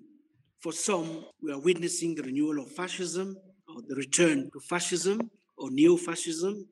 For 0.60 0.72
some, 0.72 1.26
we 1.42 1.52
are 1.52 1.60
witnessing 1.60 2.14
the 2.14 2.22
renewal 2.22 2.60
of 2.60 2.70
fascism 2.72 3.36
or 3.68 3.82
the 3.86 3.96
return 3.96 4.50
to 4.54 4.60
fascism 4.60 5.30
or 5.58 5.70
neo 5.70 5.98
fascism. 5.98 6.66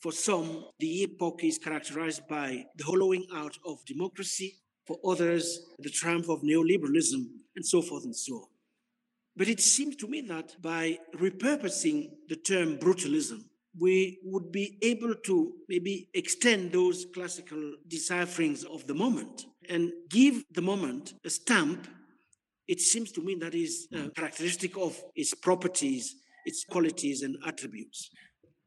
For 0.00 0.12
some, 0.12 0.64
the 0.78 1.02
epoch 1.02 1.42
is 1.42 1.58
characterized 1.58 2.28
by 2.28 2.66
the 2.76 2.84
hollowing 2.84 3.26
out 3.34 3.56
of 3.66 3.84
democracy. 3.84 4.54
For 4.86 4.98
others, 5.04 5.66
the 5.80 5.90
triumph 5.90 6.28
of 6.28 6.42
neoliberalism, 6.42 7.26
and 7.56 7.66
so 7.66 7.82
forth 7.82 8.04
and 8.04 8.16
so 8.16 8.34
on. 8.34 8.46
But 9.36 9.48
it 9.48 9.60
seems 9.60 9.96
to 9.96 10.08
me 10.08 10.20
that 10.22 10.60
by 10.62 10.98
repurposing 11.16 12.10
the 12.28 12.36
term 12.36 12.78
brutalism, 12.78 13.44
we 13.78 14.18
would 14.24 14.50
be 14.50 14.78
able 14.82 15.14
to 15.14 15.52
maybe 15.68 16.08
extend 16.14 16.72
those 16.72 17.06
classical 17.14 17.74
decipherings 17.86 18.64
of 18.64 18.86
the 18.86 18.94
moment 18.94 19.46
and 19.68 19.92
give 20.08 20.42
the 20.52 20.62
moment 20.62 21.14
a 21.24 21.30
stamp. 21.30 21.86
It 22.66 22.80
seems 22.80 23.12
to 23.12 23.20
me 23.20 23.36
that 23.36 23.54
is 23.54 23.88
uh, 23.94 24.08
characteristic 24.16 24.76
of 24.76 25.00
its 25.14 25.34
properties, 25.34 26.16
its 26.44 26.64
qualities, 26.64 27.22
and 27.22 27.36
attributes. 27.46 28.10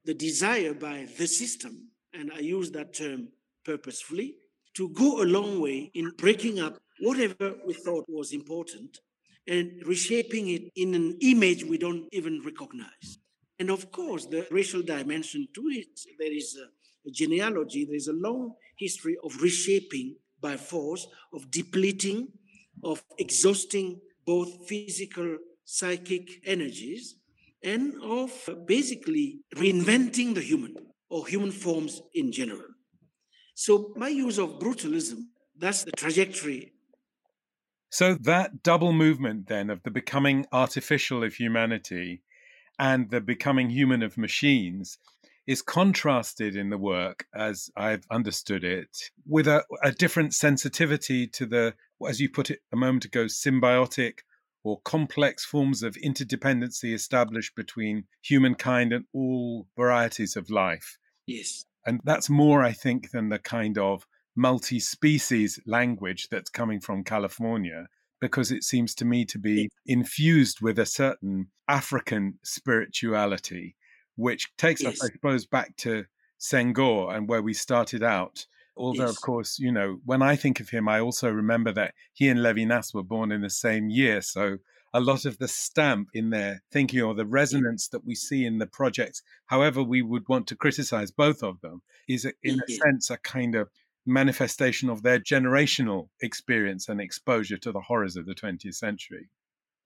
The 0.05 0.13
desire 0.13 0.73
by 0.73 1.07
the 1.17 1.27
system, 1.27 1.89
and 2.13 2.31
I 2.33 2.39
use 2.39 2.71
that 2.71 2.93
term 2.93 3.29
purposefully, 3.63 4.35
to 4.75 4.89
go 4.89 5.21
a 5.21 5.25
long 5.25 5.59
way 5.59 5.91
in 5.93 6.11
breaking 6.17 6.59
up 6.59 6.77
whatever 6.99 7.55
we 7.65 7.73
thought 7.73 8.05
was 8.07 8.31
important 8.31 8.99
and 9.47 9.81
reshaping 9.85 10.49
it 10.49 10.71
in 10.75 10.93
an 10.95 11.17
image 11.21 11.63
we 11.63 11.77
don't 11.77 12.07
even 12.11 12.41
recognize. 12.45 13.19
And 13.59 13.69
of 13.69 13.91
course, 13.91 14.25
the 14.25 14.47
racial 14.49 14.81
dimension 14.81 15.47
to 15.53 15.61
it, 15.65 15.99
there 16.19 16.31
is 16.33 16.57
a, 16.57 17.11
genealogy, 17.11 17.85
there 17.85 17.95
is 17.95 18.07
a 18.07 18.13
long 18.13 18.53
history 18.77 19.17
of 19.23 19.41
reshaping 19.41 20.15
by 20.39 20.57
force, 20.57 21.07
of 21.33 21.49
depleting, 21.49 22.27
of 22.83 23.03
exhausting 23.17 23.99
both 24.25 24.67
physical, 24.67 25.37
psychic 25.63 26.41
energies, 26.45 27.15
and 27.63 27.93
of 28.01 28.49
basically 28.65 29.39
reinventing 29.55 30.35
the 30.35 30.41
human 30.41 30.75
or 31.09 31.27
human 31.27 31.51
forms 31.51 32.01
in 32.13 32.31
general. 32.31 32.69
So, 33.53 33.93
my 33.95 34.07
use 34.07 34.39
of 34.39 34.59
brutalism, 34.59 35.27
that's 35.57 35.83
the 35.83 35.91
trajectory 35.91 36.73
so 37.91 38.15
that 38.21 38.63
double 38.63 38.93
movement 38.93 39.47
then 39.47 39.69
of 39.69 39.83
the 39.83 39.91
becoming 39.91 40.45
artificial 40.53 41.25
of 41.25 41.33
humanity 41.33 42.21
and 42.79 43.09
the 43.11 43.19
becoming 43.19 43.69
human 43.69 44.01
of 44.01 44.17
machines 44.17 44.97
is 45.45 45.61
contrasted 45.61 46.55
in 46.55 46.69
the 46.69 46.77
work, 46.77 47.25
as 47.35 47.69
I've 47.75 48.05
understood 48.09 48.63
it, 48.63 49.11
with 49.27 49.45
a, 49.47 49.65
a, 49.83 49.91
different 49.91 50.33
sensitivity 50.33 51.27
to 51.27 51.45
the, 51.45 51.73
as 52.07 52.21
you 52.21 52.29
put 52.29 52.49
it 52.49 52.59
a 52.71 52.77
moment 52.77 53.03
ago, 53.05 53.25
symbiotic 53.25 54.19
or 54.63 54.81
complex 54.81 55.43
forms 55.43 55.83
of 55.83 55.95
interdependency 55.95 56.93
established 56.93 57.55
between 57.55 58.05
humankind 58.21 58.93
and 58.93 59.05
all 59.13 59.67
varieties 59.75 60.35
of 60.35 60.49
life. 60.49 60.97
Yes. 61.25 61.65
And 61.85 61.99
that's 62.03 62.29
more, 62.29 62.61
I 62.61 62.71
think, 62.71 63.11
than 63.11 63.29
the 63.29 63.39
kind 63.39 63.77
of 63.77 64.05
multi 64.35 64.79
species 64.79 65.59
language 65.65 66.27
that's 66.29 66.49
coming 66.49 66.79
from 66.79 67.03
California 67.03 67.87
because 68.21 68.51
it 68.51 68.63
seems 68.63 68.93
to 68.95 69.05
me 69.05 69.25
to 69.25 69.39
be 69.39 69.67
infused 69.85 70.61
with 70.61 70.77
a 70.77 70.85
certain 70.85 71.47
African 71.67 72.37
spirituality, 72.43 73.75
which 74.15 74.55
takes 74.57 74.83
yes. 74.83 74.93
us, 74.93 75.09
I 75.09 75.11
suppose, 75.11 75.47
back 75.47 75.75
to 75.77 76.05
Senghor 76.39 77.15
and 77.15 77.27
where 77.27 77.41
we 77.41 77.53
started 77.53 78.03
out. 78.03 78.45
Although, 78.77 79.07
yes. 79.07 79.11
of 79.11 79.21
course, 79.21 79.59
you 79.59 79.71
know, 79.71 79.99
when 80.05 80.21
I 80.21 80.35
think 80.35 80.59
of 80.59 80.69
him, 80.69 80.87
I 80.87 80.99
also 80.99 81.29
remember 81.29 81.71
that 81.73 81.93
he 82.13 82.29
and 82.29 82.39
Levinas 82.39 82.93
were 82.93 83.03
born 83.03 83.31
in 83.31 83.41
the 83.41 83.49
same 83.49 83.89
year. 83.89 84.21
So 84.21 84.57
a 84.93 84.99
lot 84.99 85.25
of 85.25 85.37
the 85.37 85.47
stamp 85.47 86.09
in 86.13 86.29
their 86.29 86.61
thinking 86.71 87.01
or 87.01 87.13
the 87.13 87.25
resonance 87.25 87.87
that 87.89 88.05
we 88.05 88.15
see 88.15 88.45
in 88.45 88.57
the 88.57 88.67
projects, 88.67 89.21
however 89.47 89.83
we 89.83 90.01
would 90.01 90.27
want 90.27 90.47
to 90.47 90.55
criticize 90.55 91.11
both 91.11 91.43
of 91.43 91.61
them, 91.61 91.81
is 92.07 92.25
in 92.43 92.59
a 92.59 92.71
sense 92.71 93.09
a 93.09 93.17
kind 93.17 93.55
of 93.55 93.69
manifestation 94.05 94.89
of 94.89 95.03
their 95.03 95.19
generational 95.19 96.09
experience 96.21 96.89
and 96.89 96.99
exposure 96.99 97.57
to 97.57 97.71
the 97.71 97.81
horrors 97.81 98.15
of 98.15 98.25
the 98.25 98.35
20th 98.35 98.75
century. 98.75 99.29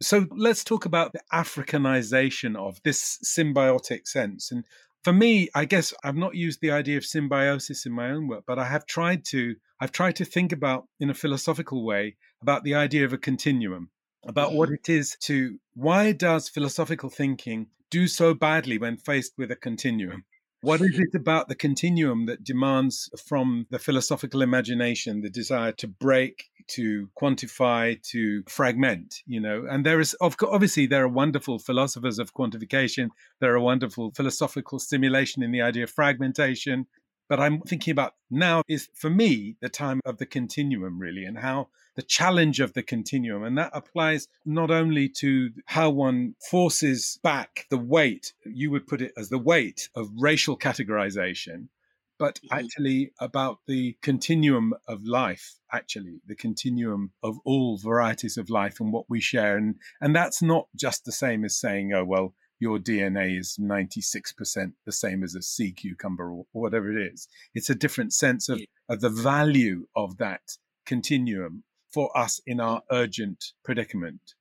So 0.02 0.26
let's 0.32 0.63
talk 0.63 0.86
about 0.86 1.13
the 1.13 1.21
Africanization 1.34 2.56
of 2.58 2.82
this 2.84 3.19
symbiotic 3.24 4.08
sense. 4.08 4.52
And 4.52 4.65
for 5.05 5.13
me, 5.13 5.49
I 5.53 5.65
guess 5.65 5.93
I've 6.03 6.15
not 6.15 6.33
used 6.33 6.61
the 6.61 6.71
idea 6.71 6.97
of 6.97 7.05
symbiosis 7.05 7.85
in 7.85 7.91
my 7.91 8.09
own 8.09 8.27
work, 8.27 8.43
but 8.47 8.57
I 8.57 8.65
have 8.65 8.87
tried 8.87 9.23
to 9.25 9.55
I've 9.79 9.91
tried 9.91 10.15
to 10.15 10.25
think 10.25 10.51
about 10.51 10.87
in 10.99 11.11
a 11.11 11.13
philosophical 11.13 11.85
way 11.85 12.15
about 12.41 12.63
the 12.63 12.73
idea 12.73 13.05
of 13.05 13.13
a 13.13 13.19
continuum, 13.19 13.91
about 14.25 14.53
what 14.53 14.69
mm-hmm. 14.69 14.81
it 14.81 14.89
is 14.89 15.15
to 15.27 15.59
why 15.75 16.11
does 16.11 16.49
philosophical 16.49 17.11
thinking 17.11 17.67
do 17.91 18.07
so 18.07 18.33
badly 18.33 18.79
when 18.79 18.97
faced 18.97 19.33
with 19.37 19.51
a 19.51 19.55
continuum? 19.55 20.25
What 20.61 20.81
is 20.81 20.97
it 20.97 21.13
about 21.13 21.49
the 21.49 21.61
continuum 21.67 22.25
that 22.25 22.43
demands 22.43 23.07
from 23.27 23.67
the 23.69 23.77
philosophical 23.77 24.41
imagination 24.41 25.21
the 25.21 25.29
desire 25.29 25.73
to 25.73 25.87
break, 25.87 26.45
to 26.69 27.10
quantify, 27.19 28.01
to 28.12 28.43
fragment? 28.47 29.21
You 29.25 29.39
know, 29.39 29.65
and 29.69 29.86
there 29.86 29.99
is, 29.99 30.13
of 30.15 30.36
obviously, 30.41 30.88
there 30.88 31.04
are 31.04 31.10
wonderful 31.10 31.60
philosophers 31.60 32.19
of 32.19 32.34
quantification. 32.34 33.10
There 33.39 33.54
are 33.54 33.60
wonderful 33.60 34.12
philosophical 34.12 34.80
stimulation 34.80 35.43
in 35.43 35.51
the 35.51 35.62
idea 35.62 35.84
of 35.84 35.91
fragmentation. 35.91 36.88
But 37.28 37.39
I'm 37.39 37.62
thinking 37.62 37.91
about 37.91 38.13
now 38.30 38.62
is 38.67 38.88
for 38.93 39.10
me 39.10 39.58
the 39.60 39.69
time 39.69 39.99
of 40.06 40.17
the 40.19 40.28
continuum, 40.28 40.99
really, 40.99 41.25
and 41.25 41.39
how 41.39 41.69
the 41.95 42.04
challenge 42.04 42.60
of 42.60 42.73
the 42.73 42.84
continuum. 42.84 43.43
And 43.43 43.58
that 43.58 43.71
applies 43.73 44.28
not 44.45 44.69
only 44.69 45.10
to 45.10 45.49
how 45.65 45.89
one 45.89 46.36
forces 46.49 47.19
back 47.23 47.65
the 47.69 47.78
weight, 47.78 48.34
you 48.45 48.69
would 48.71 48.86
put 48.86 49.01
it 49.01 49.13
as 49.17 49.30
the 49.30 49.39
weight 49.39 49.89
of 49.95 50.12
racial 50.15 50.58
categorization, 50.58 51.69
but 52.17 52.36
mm-hmm. 52.36 52.58
actually 52.58 53.12
about 53.19 53.60
the 53.67 53.97
continuum 54.01 54.73
of 54.88 55.04
life, 55.04 55.56
actually, 55.71 56.21
the 56.25 56.36
continuum 56.36 57.12
of 57.23 57.38
all 57.45 57.78
varieties 57.78 58.38
of 58.38 58.49
life 58.49 58.80
and 58.80 58.91
what 58.91 59.10
we 59.10 59.19
share. 59.19 59.58
And, 59.58 59.75
and 60.01 60.15
that's 60.15 60.41
not 60.41 60.67
just 60.75 61.06
the 61.06 61.12
same 61.12 61.43
as 61.45 61.58
saying, 61.58 61.93
oh, 61.93 62.06
well, 62.06 62.34
your 62.60 62.80
DNA 62.80 63.38
is 63.38 63.58
96% 63.60 64.73
the 64.86 64.91
same 64.91 65.23
as 65.23 65.36
a 65.36 65.41
sea 65.41 65.71
cucumber 65.71 66.32
or, 66.32 66.45
whatever 66.54 66.91
it 66.91 67.13
is. 67.13 67.28
It's 67.54 67.69
a 67.69 67.75
different 67.75 68.13
sense 68.13 68.47
of, 68.47 68.62
of 68.88 69.01
the 69.01 69.10
value 69.10 69.88
of 69.95 70.17
that 70.17 70.58
continuum 70.86 71.63
for 71.93 72.15
us 72.17 72.39
in 72.45 72.60
our 72.60 72.82
urgent 72.91 73.54
predicament. 73.63 74.36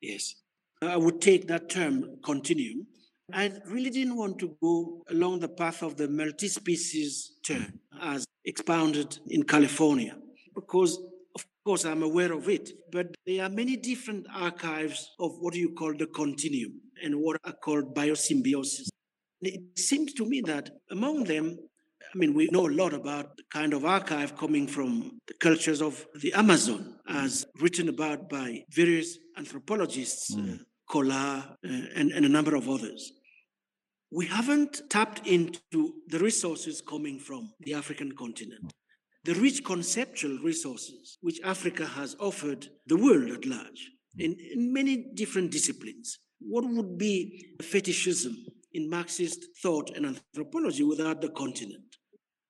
Yes. 0.00 0.34
I 0.82 0.96
would 0.96 1.20
take 1.22 1.46
that 1.48 1.70
term 1.70 2.18
continuum. 2.22 2.86
I 3.32 3.52
really 3.66 3.90
didn't 3.90 4.16
want 4.16 4.38
to 4.38 4.56
go 4.62 5.02
along 5.10 5.40
the 5.40 5.48
path 5.48 5.82
of 5.82 5.96
the 5.96 6.08
multi 6.08 6.48
species 6.48 7.32
term 7.44 7.80
as 8.00 8.24
expounded 8.44 9.18
in 9.26 9.42
California 9.42 10.16
because 10.54 10.98
of 11.34 11.44
course, 11.64 11.84
I'm 11.84 12.04
aware 12.04 12.32
of 12.32 12.48
it, 12.48 12.70
but 12.92 13.08
there 13.26 13.44
are 13.44 13.48
many 13.48 13.76
different 13.76 14.26
archives 14.32 15.10
of 15.18 15.32
what 15.40 15.54
you 15.54 15.74
call 15.74 15.94
the 15.94 16.06
continuum 16.06 16.80
and 17.02 17.16
what 17.16 17.38
are 17.44 17.52
called 17.52 17.92
biosymbiosis. 17.94 18.88
It 19.42 19.76
seems 19.76 20.14
to 20.14 20.24
me 20.24 20.40
that 20.42 20.70
among 20.90 21.24
them, 21.24 21.58
I 22.14 22.16
mean, 22.16 22.34
we 22.34 22.48
know 22.52 22.68
a 22.68 22.70
lot 22.70 22.94
about 22.94 23.36
the 23.36 23.42
kind 23.52 23.74
of 23.74 23.84
archive 23.84 24.36
coming 24.36 24.66
from 24.68 25.18
the 25.26 25.34
cultures 25.34 25.82
of 25.82 26.06
the 26.22 26.32
Amazon, 26.32 27.00
as 27.08 27.44
written 27.60 27.88
about 27.88 28.30
by 28.30 28.64
various 28.70 29.18
anthropologists, 29.36 30.34
mm. 30.34 30.54
uh, 30.54 30.64
Kola, 30.88 31.58
uh, 31.64 31.68
and, 31.96 32.12
and 32.12 32.24
a 32.24 32.28
number 32.28 32.54
of 32.54 32.70
others. 32.70 33.12
We 34.10 34.26
haven't 34.26 34.82
tapped 34.88 35.26
into 35.26 35.94
the 36.08 36.18
resources 36.18 36.80
coming 36.80 37.18
from 37.18 37.52
the 37.60 37.74
African 37.74 38.12
continent 38.12 38.72
the 39.26 39.34
rich 39.34 39.64
conceptual 39.64 40.38
resources 40.38 41.18
which 41.20 41.40
Africa 41.42 41.84
has 41.84 42.14
offered 42.20 42.68
the 42.86 42.96
world 42.96 43.28
at 43.30 43.44
large 43.44 43.90
in, 44.16 44.36
in 44.52 44.72
many 44.72 45.08
different 45.14 45.50
disciplines. 45.50 46.20
What 46.38 46.64
would 46.64 46.96
be 46.96 47.56
fetishism 47.60 48.36
in 48.72 48.88
Marxist 48.88 49.44
thought 49.60 49.90
and 49.96 50.06
anthropology 50.06 50.84
without 50.84 51.20
the 51.20 51.30
continent? 51.30 51.96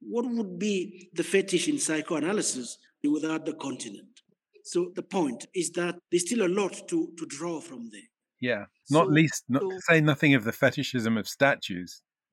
What 0.01 0.27
would 0.29 0.59
be 0.59 1.09
the 1.15 1.25
fetish 1.25 1.67
in 1.67 1.79
psychoanalysis 1.79 2.77
without 3.03 3.47
the 3.47 3.55
continent? 3.55 4.21
So 4.65 4.93
the 4.95 5.03
point 5.03 5.47
is 5.55 5.71
that 5.73 5.97
there's 6.11 6.27
still 6.27 6.47
a 6.47 6.55
lot 6.61 6.89
to, 6.89 7.09
to 7.17 7.27
draw 7.27 7.61
from 7.61 7.89
there. 7.91 8.11
Yeah, 8.47 8.67
not 8.91 9.07
so, 9.07 9.13
least, 9.13 9.45
not 9.49 9.63
so, 9.63 9.71
to 9.71 9.81
say 9.81 10.01
nothing 10.01 10.35
of 10.35 10.45
the 10.45 10.53
fetishism 10.53 11.17
of 11.17 11.27
statues. 11.27 12.03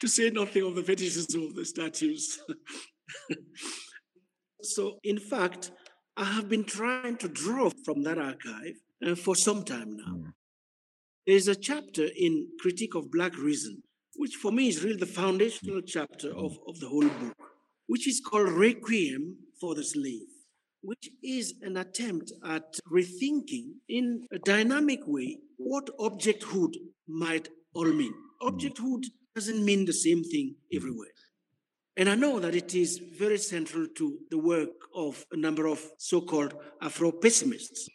to 0.00 0.08
say 0.08 0.30
nothing 0.30 0.62
of 0.62 0.74
the 0.76 0.82
fetishism 0.82 1.42
of 1.42 1.54
the 1.54 1.66
statues. 1.66 2.40
so, 4.62 4.98
in 5.04 5.18
fact, 5.18 5.72
I 6.16 6.24
have 6.24 6.48
been 6.48 6.64
trying 6.64 7.18
to 7.18 7.28
draw 7.28 7.68
from 7.84 8.02
that 8.04 8.16
archive 8.16 8.76
uh, 9.06 9.14
for 9.14 9.36
some 9.36 9.62
time 9.62 9.96
now. 9.96 10.14
Mm. 10.14 10.32
There's 11.26 11.48
a 11.48 11.56
chapter 11.56 12.06
in 12.16 12.48
Critique 12.60 12.94
of 12.94 13.10
Black 13.10 13.36
Reason, 13.36 13.82
which 14.16 14.36
for 14.36 14.52
me 14.52 14.68
is 14.68 14.82
really 14.82 14.96
the 14.96 15.04
foundational 15.04 15.82
chapter 15.82 16.30
of, 16.30 16.58
of 16.66 16.80
the 16.80 16.88
whole 16.88 17.08
book, 17.08 17.36
which 17.88 18.08
is 18.08 18.22
called 18.26 18.48
Requiem 18.48 19.36
for 19.60 19.74
the 19.74 19.84
Slave. 19.84 20.35
Which 20.86 21.10
is 21.22 21.54
an 21.62 21.76
attempt 21.76 22.32
at 22.44 22.78
rethinking 22.96 23.66
in 23.88 24.24
a 24.30 24.38
dynamic 24.38 25.00
way 25.06 25.38
what 25.56 25.90
objecthood 25.98 26.74
might 27.08 27.48
all 27.74 27.92
mean. 28.00 28.14
Objecthood 28.40 29.04
doesn't 29.34 29.64
mean 29.64 29.84
the 29.84 29.92
same 29.92 30.22
thing 30.22 30.54
everywhere. 30.72 31.16
And 31.96 32.08
I 32.08 32.14
know 32.14 32.38
that 32.38 32.54
it 32.54 32.72
is 32.74 32.98
very 32.98 33.38
central 33.38 33.86
to 33.96 34.18
the 34.30 34.38
work 34.38 34.76
of 34.94 35.24
a 35.32 35.36
number 35.36 35.66
of 35.66 35.80
so 35.98 36.20
called 36.20 36.54
Afro 36.80 37.10
pessimists. 37.10 37.88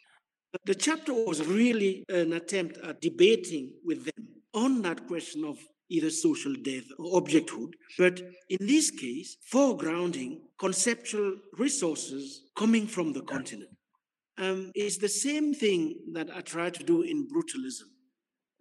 The 0.66 0.74
chapter 0.74 1.14
was 1.14 1.46
really 1.46 2.04
an 2.10 2.34
attempt 2.34 2.76
at 2.78 3.00
debating 3.00 3.72
with 3.86 4.04
them 4.04 4.28
on 4.52 4.82
that 4.82 5.06
question 5.06 5.44
of 5.44 5.56
either 5.92 6.10
social 6.10 6.54
death 6.54 6.84
or 6.98 7.20
objecthood, 7.20 7.72
but 7.98 8.20
in 8.48 8.66
this 8.66 8.90
case, 8.90 9.36
foregrounding 9.52 10.40
conceptual 10.58 11.36
resources 11.58 12.42
coming 12.56 12.86
from 12.86 13.12
the 13.12 13.22
continent. 13.22 13.70
Um, 14.38 14.72
is 14.74 14.96
the 14.96 15.10
same 15.10 15.52
thing 15.52 15.94
that 16.14 16.28
I 16.34 16.40
try 16.40 16.70
to 16.70 16.82
do 16.82 17.02
in 17.02 17.28
brutalism. 17.28 17.88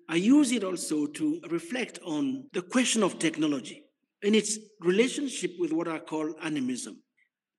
I 0.10 0.16
use 0.16 0.52
it 0.52 0.66
also 0.66 1.08
to 1.08 1.42
reflect 1.50 2.00
on 2.04 2.50
the 2.52 2.62
question 2.62 3.02
of 3.02 3.18
technology 3.18 3.86
and 4.22 4.36
its 4.36 4.60
relationship 4.82 5.54
with 5.58 5.72
what 5.72 5.88
I 5.88 6.00
call 6.00 6.36
animism. 6.44 7.02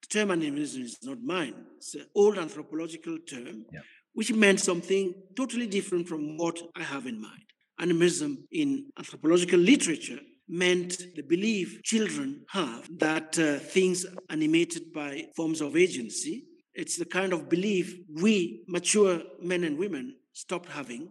The 0.02 0.08
term 0.08 0.30
animism 0.30 0.82
is 0.82 0.98
not 1.02 1.22
mine, 1.22 1.54
it's 1.78 1.94
an 1.94 2.06
old 2.14 2.36
anthropological 2.36 3.18
term, 3.26 3.64
yeah. 3.72 3.80
which 4.12 4.32
meant 4.34 4.60
something 4.60 5.14
totally 5.34 5.66
different 5.66 6.06
from 6.06 6.36
what 6.36 6.60
I 6.76 6.82
have 6.82 7.06
in 7.06 7.18
mind. 7.20 7.46
Animism 7.82 8.46
in 8.52 8.90
anthropological 8.96 9.58
literature 9.58 10.20
meant 10.48 10.90
the 11.16 11.22
belief 11.22 11.82
children 11.82 12.44
have 12.50 12.88
that 12.98 13.38
uh, 13.38 13.58
things 13.58 14.06
animated 14.30 14.92
by 14.92 15.24
forms 15.36 15.60
of 15.60 15.76
agency. 15.76 16.44
It's 16.74 16.96
the 16.96 17.04
kind 17.04 17.32
of 17.32 17.48
belief 17.48 17.94
we 18.08 18.62
mature 18.68 19.20
men 19.40 19.64
and 19.64 19.76
women 19.78 20.16
stopped 20.32 20.70
having, 20.70 21.10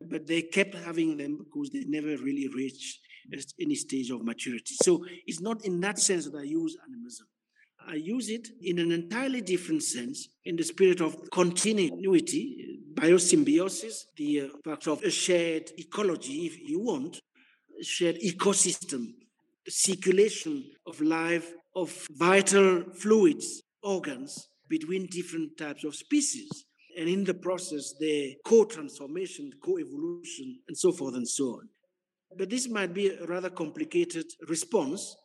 but 0.00 0.26
they 0.26 0.42
kept 0.42 0.74
having 0.74 1.16
them 1.16 1.38
because 1.38 1.70
they 1.70 1.84
never 1.86 2.22
really 2.22 2.48
reached 2.54 3.00
any 3.60 3.74
stage 3.74 4.10
of 4.10 4.24
maturity. 4.24 4.74
So 4.82 5.04
it's 5.26 5.40
not 5.40 5.64
in 5.64 5.80
that 5.80 5.98
sense 5.98 6.24
that 6.26 6.38
I 6.38 6.44
use 6.44 6.76
animism. 6.86 7.26
I 7.86 7.94
use 7.94 8.28
it 8.28 8.48
in 8.60 8.78
an 8.78 8.92
entirely 8.92 9.40
different 9.40 9.82
sense, 9.82 10.28
in 10.44 10.56
the 10.56 10.64
spirit 10.64 11.00
of 11.00 11.16
continuity, 11.30 12.78
biosymbiosis, 12.94 14.04
the 14.16 14.42
uh, 14.42 14.48
fact 14.64 14.86
of 14.86 15.02
a 15.02 15.10
shared 15.10 15.70
ecology, 15.78 16.46
if 16.46 16.68
you 16.68 16.80
want, 16.80 17.20
shared 17.82 18.16
ecosystem, 18.16 19.14
circulation 19.68 20.64
of 20.86 21.00
life, 21.00 21.52
of 21.74 22.06
vital 22.12 22.84
fluids, 22.94 23.62
organs 23.82 24.48
between 24.68 25.06
different 25.10 25.56
types 25.58 25.84
of 25.84 25.94
species. 25.94 26.64
And 26.98 27.08
in 27.08 27.24
the 27.24 27.34
process, 27.34 27.94
the 27.98 28.36
co 28.44 28.64
transformation, 28.64 29.50
co 29.64 29.78
evolution, 29.78 30.58
and 30.68 30.76
so 30.76 30.92
forth 30.92 31.14
and 31.14 31.28
so 31.28 31.44
on. 31.44 31.68
But 32.36 32.50
this 32.50 32.68
might 32.68 32.94
be 32.94 33.08
a 33.08 33.26
rather 33.26 33.50
complicated 33.50 34.26
response. 34.48 35.16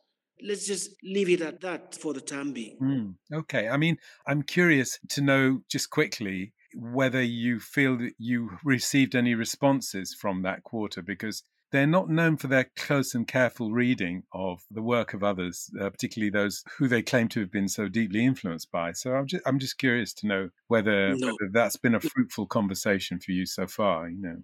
Let's 0.42 0.66
just 0.66 0.90
leave 1.02 1.28
it 1.28 1.40
at 1.40 1.60
that 1.62 1.94
for 1.94 2.14
the 2.14 2.20
time 2.20 2.52
being. 2.52 2.78
Mm, 2.80 3.14
okay. 3.40 3.68
I 3.68 3.76
mean, 3.76 3.98
I'm 4.26 4.42
curious 4.42 4.98
to 5.10 5.20
know 5.20 5.62
just 5.68 5.90
quickly 5.90 6.52
whether 6.74 7.22
you 7.22 7.60
feel 7.60 7.96
that 7.98 8.12
you 8.18 8.50
received 8.64 9.14
any 9.14 9.34
responses 9.34 10.14
from 10.14 10.42
that 10.42 10.62
quarter 10.64 11.02
because 11.02 11.42
they're 11.70 11.86
not 11.86 12.08
known 12.08 12.36
for 12.36 12.46
their 12.46 12.70
close 12.76 13.14
and 13.14 13.26
careful 13.26 13.72
reading 13.72 14.22
of 14.32 14.62
the 14.70 14.82
work 14.82 15.12
of 15.12 15.22
others, 15.22 15.70
uh, 15.80 15.90
particularly 15.90 16.30
those 16.30 16.64
who 16.78 16.88
they 16.88 17.02
claim 17.02 17.28
to 17.28 17.40
have 17.40 17.50
been 17.50 17.68
so 17.68 17.88
deeply 17.88 18.24
influenced 18.24 18.70
by. 18.70 18.92
So 18.92 19.14
I'm 19.14 19.26
just 19.26 19.42
I'm 19.46 19.58
just 19.58 19.78
curious 19.78 20.14
to 20.14 20.26
know 20.26 20.50
whether, 20.68 21.14
no. 21.14 21.26
whether 21.26 21.50
that's 21.52 21.76
been 21.76 21.94
a 21.94 22.00
fruitful 22.00 22.46
conversation 22.46 23.20
for 23.20 23.32
you 23.32 23.44
so 23.44 23.66
far. 23.66 24.08
You 24.08 24.20
know. 24.20 24.42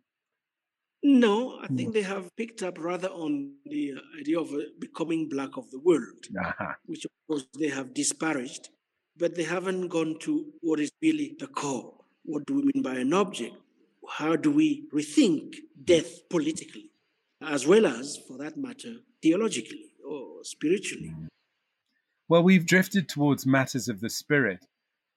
No, 1.07 1.59
I 1.61 1.67
think 1.67 1.93
they 1.93 2.01
have 2.01 2.35
picked 2.35 2.63
up 2.63 2.79
rather 2.79 3.09
on 3.09 3.57
the 3.67 3.93
uh, 3.93 4.19
idea 4.19 4.41
of 4.41 4.51
uh, 4.55 4.61
becoming 4.81 5.29
black 5.29 5.59
of 5.59 5.71
the 5.71 5.79
world, 5.79 6.25
uh-huh. 6.35 6.73
which 6.87 7.05
of 7.05 7.11
course 7.29 7.45
they 7.61 7.69
have 7.69 7.93
disparaged, 7.93 8.71
but 9.15 9.35
they 9.35 9.43
haven't 9.43 9.89
gone 9.89 10.19
to 10.21 10.47
what 10.63 10.81
is 10.81 10.91
really 11.03 11.37
the 11.39 11.47
core. 11.47 11.93
What 12.25 12.47
do 12.47 12.55
we 12.55 12.71
mean 12.73 12.83
by 12.83 12.95
an 12.95 13.13
object? 13.13 13.55
How 14.09 14.35
do 14.35 14.51
we 14.51 14.89
rethink 14.95 15.57
death 15.85 16.27
politically, 16.31 16.91
as 17.43 17.67
well 17.67 17.85
as, 17.85 18.19
for 18.27 18.39
that 18.39 18.57
matter, 18.57 18.95
theologically 19.23 19.91
or 20.09 20.43
spiritually? 20.43 21.13
Mm. 21.15 21.29
Well, 22.31 22.43
we've 22.43 22.65
drifted 22.65 23.11
towards 23.11 23.45
matters 23.45 23.91
of 23.91 24.01
the 24.01 24.09
spirit. 24.09 24.65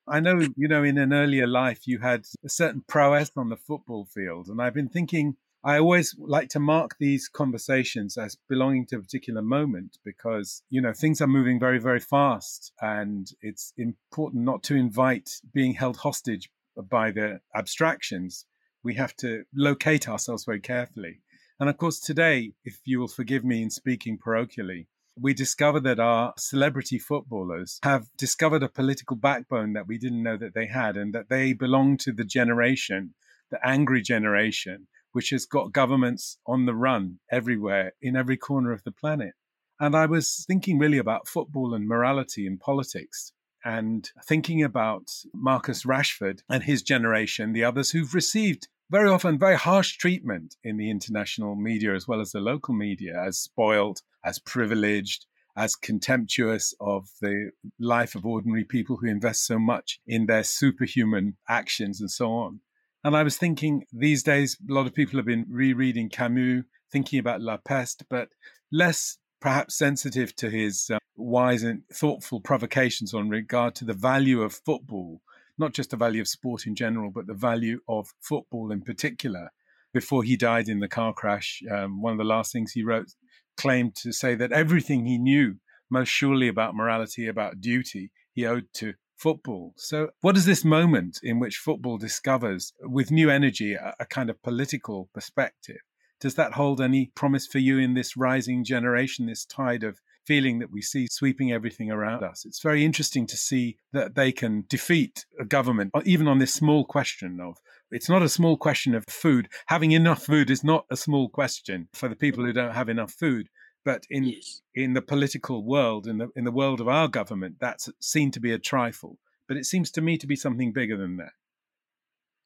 I 0.06 0.20
know, 0.20 0.42
you 0.58 0.68
know, 0.68 0.84
in 0.84 0.98
an 0.98 1.14
earlier 1.14 1.48
life 1.48 1.88
you 1.88 2.00
had 2.00 2.26
a 2.44 2.50
certain 2.50 2.84
prowess 2.90 3.32
on 3.38 3.48
the 3.48 3.56
football 3.56 4.04
field, 4.04 4.50
and 4.50 4.62
I've 4.62 4.74
been 4.74 4.90
thinking 4.90 5.38
I 5.68 5.80
always 5.80 6.16
like 6.18 6.48
to 6.52 6.62
mark 6.62 6.96
these 6.98 7.28
conversations 7.28 8.18
as 8.18 8.38
belonging 8.48 8.86
to 8.86 8.96
a 8.96 9.02
particular 9.02 9.42
moment 9.42 9.98
because, 10.06 10.64
you 10.70 10.80
know, 10.80 10.94
things 10.94 11.20
are 11.20 11.28
moving 11.28 11.60
very, 11.60 11.78
very 11.78 12.00
fast. 12.00 12.72
And 12.80 13.30
it's 13.42 13.74
important 13.78 14.46
not 14.46 14.64
to 14.64 14.76
invite 14.78 15.30
being 15.54 15.74
held 15.74 15.98
hostage 15.98 16.50
by 16.90 17.12
the 17.12 17.42
abstractions. 17.54 18.46
We 18.82 18.94
have 18.94 19.14
to 19.18 19.44
locate 19.54 20.08
ourselves 20.08 20.46
very 20.46 20.62
carefully. 20.62 21.20
And 21.60 21.70
of 21.70 21.76
course, 21.76 22.00
today, 22.00 22.54
if 22.64 22.80
you 22.86 23.02
will 23.02 23.10
forgive 23.10 23.44
me 23.44 23.62
in 23.62 23.70
speaking 23.70 24.18
parochially, 24.18 24.86
we 25.20 25.34
discover 25.34 25.82
that 25.82 26.00
our 26.00 26.34
celebrity 26.38 26.98
footballers 26.98 27.78
have 27.84 28.08
discovered 28.18 28.64
a 28.64 28.70
political 28.70 29.18
backbone 29.18 29.74
that 29.74 29.88
we 29.88 29.98
didn't 29.98 30.24
know 30.24 30.38
that 30.38 30.54
they 30.54 30.68
had, 30.68 30.96
and 30.96 31.14
that 31.14 31.28
they 31.28 31.52
belong 31.52 31.98
to 31.98 32.14
the 32.14 32.24
generation, 32.24 33.16
the 33.52 33.60
angry 33.68 34.02
generation, 34.02 34.88
which 35.18 35.32
has 35.32 35.48
got 35.48 35.74
governments 35.74 36.38
on 36.46 36.68
the 36.68 36.76
run 36.76 37.18
everywhere 37.32 37.94
in 38.00 38.16
every 38.16 38.38
corner 38.38 38.72
of 38.72 38.84
the 38.84 38.92
planet. 38.92 39.34
And 39.80 39.96
I 39.96 40.06
was 40.06 40.46
thinking 40.48 40.78
really 40.78 41.00
about 41.00 41.28
football 41.28 41.74
and 41.74 41.88
morality 41.88 42.46
and 42.46 42.60
politics 42.60 43.34
and 43.66 44.08
thinking 44.24 44.62
about 44.64 45.10
Marcus 45.34 45.86
Rashford 45.86 46.42
and 46.48 46.62
his 46.62 46.84
generation, 46.84 47.54
the 47.54 47.64
others 47.64 47.90
who've 47.90 48.14
received 48.14 48.68
very 48.92 49.10
often 49.10 49.40
very 49.40 49.56
harsh 49.56 49.98
treatment 49.98 50.56
in 50.64 50.78
the 50.78 50.92
international 50.92 51.56
media 51.56 51.96
as 51.96 52.08
well 52.08 52.22
as 52.22 52.32
the 52.32 52.40
local 52.40 52.76
media 52.76 53.20
as 53.20 53.40
spoiled, 53.40 54.04
as 54.24 54.38
privileged, 54.38 55.26
as 55.56 55.76
contemptuous 55.76 56.76
of 56.80 57.10
the 57.22 57.50
life 57.80 58.14
of 58.14 58.24
ordinary 58.24 58.64
people 58.64 58.98
who 58.98 59.08
invest 59.08 59.48
so 59.48 59.58
much 59.58 60.00
in 60.06 60.28
their 60.28 60.44
superhuman 60.44 61.38
actions 61.50 62.00
and 62.00 62.12
so 62.12 62.32
on. 62.32 62.60
And 63.08 63.16
I 63.16 63.24
was 63.24 63.38
thinking 63.38 63.86
these 63.94 64.22
days, 64.22 64.58
a 64.70 64.74
lot 64.74 64.86
of 64.86 64.94
people 64.94 65.18
have 65.18 65.26
been 65.26 65.46
rereading 65.50 66.10
Camus, 66.10 66.66
thinking 66.92 67.20
about 67.20 67.40
La 67.40 67.56
Peste, 67.56 68.04
but 68.10 68.28
less 68.70 69.18
perhaps 69.40 69.78
sensitive 69.78 70.36
to 70.36 70.50
his 70.50 70.90
uh, 70.94 70.98
wise 71.16 71.64
and 71.64 71.84
thoughtful 71.90 72.42
provocations 72.42 73.14
on 73.14 73.30
regard 73.30 73.76
to 73.76 73.86
the 73.86 73.94
value 73.94 74.42
of 74.42 74.60
football, 74.66 75.22
not 75.58 75.72
just 75.72 75.92
the 75.92 75.96
value 75.96 76.20
of 76.20 76.28
sport 76.28 76.68
in 76.68 76.76
general, 76.76 77.10
but 77.10 77.28
the 77.28 77.34
value 77.34 77.80
of 77.88 78.14
football 78.20 78.74
in 78.74 78.82
particular. 78.82 79.52
Before 79.94 80.24
he 80.24 80.36
died 80.36 80.68
in 80.68 80.82
the 80.82 80.90
car 80.90 81.14
crash, 81.14 81.64
um, 81.72 82.02
one 82.02 82.12
of 82.12 82.18
the 82.18 82.26
last 82.26 82.52
things 82.52 82.74
he 82.74 82.84
wrote 82.84 83.14
claimed 83.56 83.96
to 83.96 84.12
say 84.12 84.36
that 84.36 84.52
everything 84.52 85.06
he 85.06 85.18
knew 85.18 85.56
most 85.90 86.10
surely 86.10 86.50
about 86.50 86.76
morality, 86.76 87.26
about 87.26 87.62
duty, 87.62 88.12
he 88.34 88.46
owed 88.46 88.68
to 88.74 88.96
football. 89.18 89.74
So, 89.76 90.10
what 90.22 90.38
is 90.38 90.46
this 90.46 90.64
moment 90.64 91.20
in 91.24 91.40
which 91.40 91.58
football 91.58 91.98
discovers, 91.98 92.74
with 92.82 93.12
new 93.12 93.30
energy, 93.30 93.74
a, 93.74 93.96
a, 94.00 94.06
kind 94.06 94.30
of 94.30 94.42
political 94.42 95.10
perspective? 95.14 95.78
Does 96.20 96.36
that 96.36 96.54
hold 96.54 96.82
any 96.82 97.12
promise 97.16 97.46
for 97.46 97.60
you 97.60 97.78
in 97.78 97.94
this 97.94 98.18
rising 98.18 98.64
generation, 98.64 99.26
this 99.26 99.46
tide 99.46 99.84
of 99.84 100.00
feeling 100.26 100.60
that 100.60 100.72
we 100.72 100.82
see 100.82 101.08
sweeping 101.12 101.52
everything 101.52 101.92
around 101.92 102.24
us? 102.24 102.46
It's 102.46 102.62
very 102.62 102.84
interesting 102.84 103.28
to 103.28 103.38
see 103.38 103.78
that 103.94 104.16
they 104.16 104.32
can 104.32 104.66
defeat 104.68 105.26
a 105.40 105.46
government, 105.46 105.92
uh, 105.94 106.02
even 106.06 106.28
on 106.28 106.40
this 106.40 106.54
small 106.54 106.86
question 106.86 107.40
of 107.42 107.58
it's 107.90 108.10
not 108.10 108.22
a 108.22 108.30
small 108.30 108.58
question 108.58 108.96
of 108.96 109.06
food. 109.08 109.48
Having 109.68 109.92
enough 109.92 110.24
food 110.24 110.50
is 110.50 110.64
not 110.64 110.86
a 110.92 110.98
small 110.98 111.30
question 111.30 111.88
for 111.94 112.10
the 112.10 112.16
people 112.16 112.44
who 112.44 112.52
don't 112.52 112.74
have 112.74 112.90
enough 112.90 113.14
food. 113.14 113.48
But 113.88 114.06
in 114.10 114.26
yes. 114.26 114.62
in 114.76 114.92
the 114.92 115.02
political 115.02 115.64
world, 115.64 116.08
in 116.08 116.18
the 116.18 116.28
in 116.36 116.44
the 116.44 116.52
world 116.52 116.82
of 116.82 116.90
our 116.90 117.08
government, 117.08 117.56
that's 117.62 117.90
seen 118.02 118.32
to 118.32 118.42
be 118.42 118.52
a 118.52 118.60
trifle. 118.60 119.18
But 119.48 119.56
it 119.56 119.66
seems 119.66 119.92
to 119.92 120.02
me 120.02 120.18
to 120.18 120.28
be 120.28 120.36
something 120.36 120.74
bigger 120.74 120.98
than 120.98 121.16
that. 121.22 121.32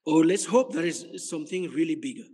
Oh, 0.06 0.22
let's 0.32 0.46
hope 0.46 0.72
there 0.72 0.86
is 0.86 1.00
something 1.18 1.64
really 1.72 1.96
bigger. 1.96 2.28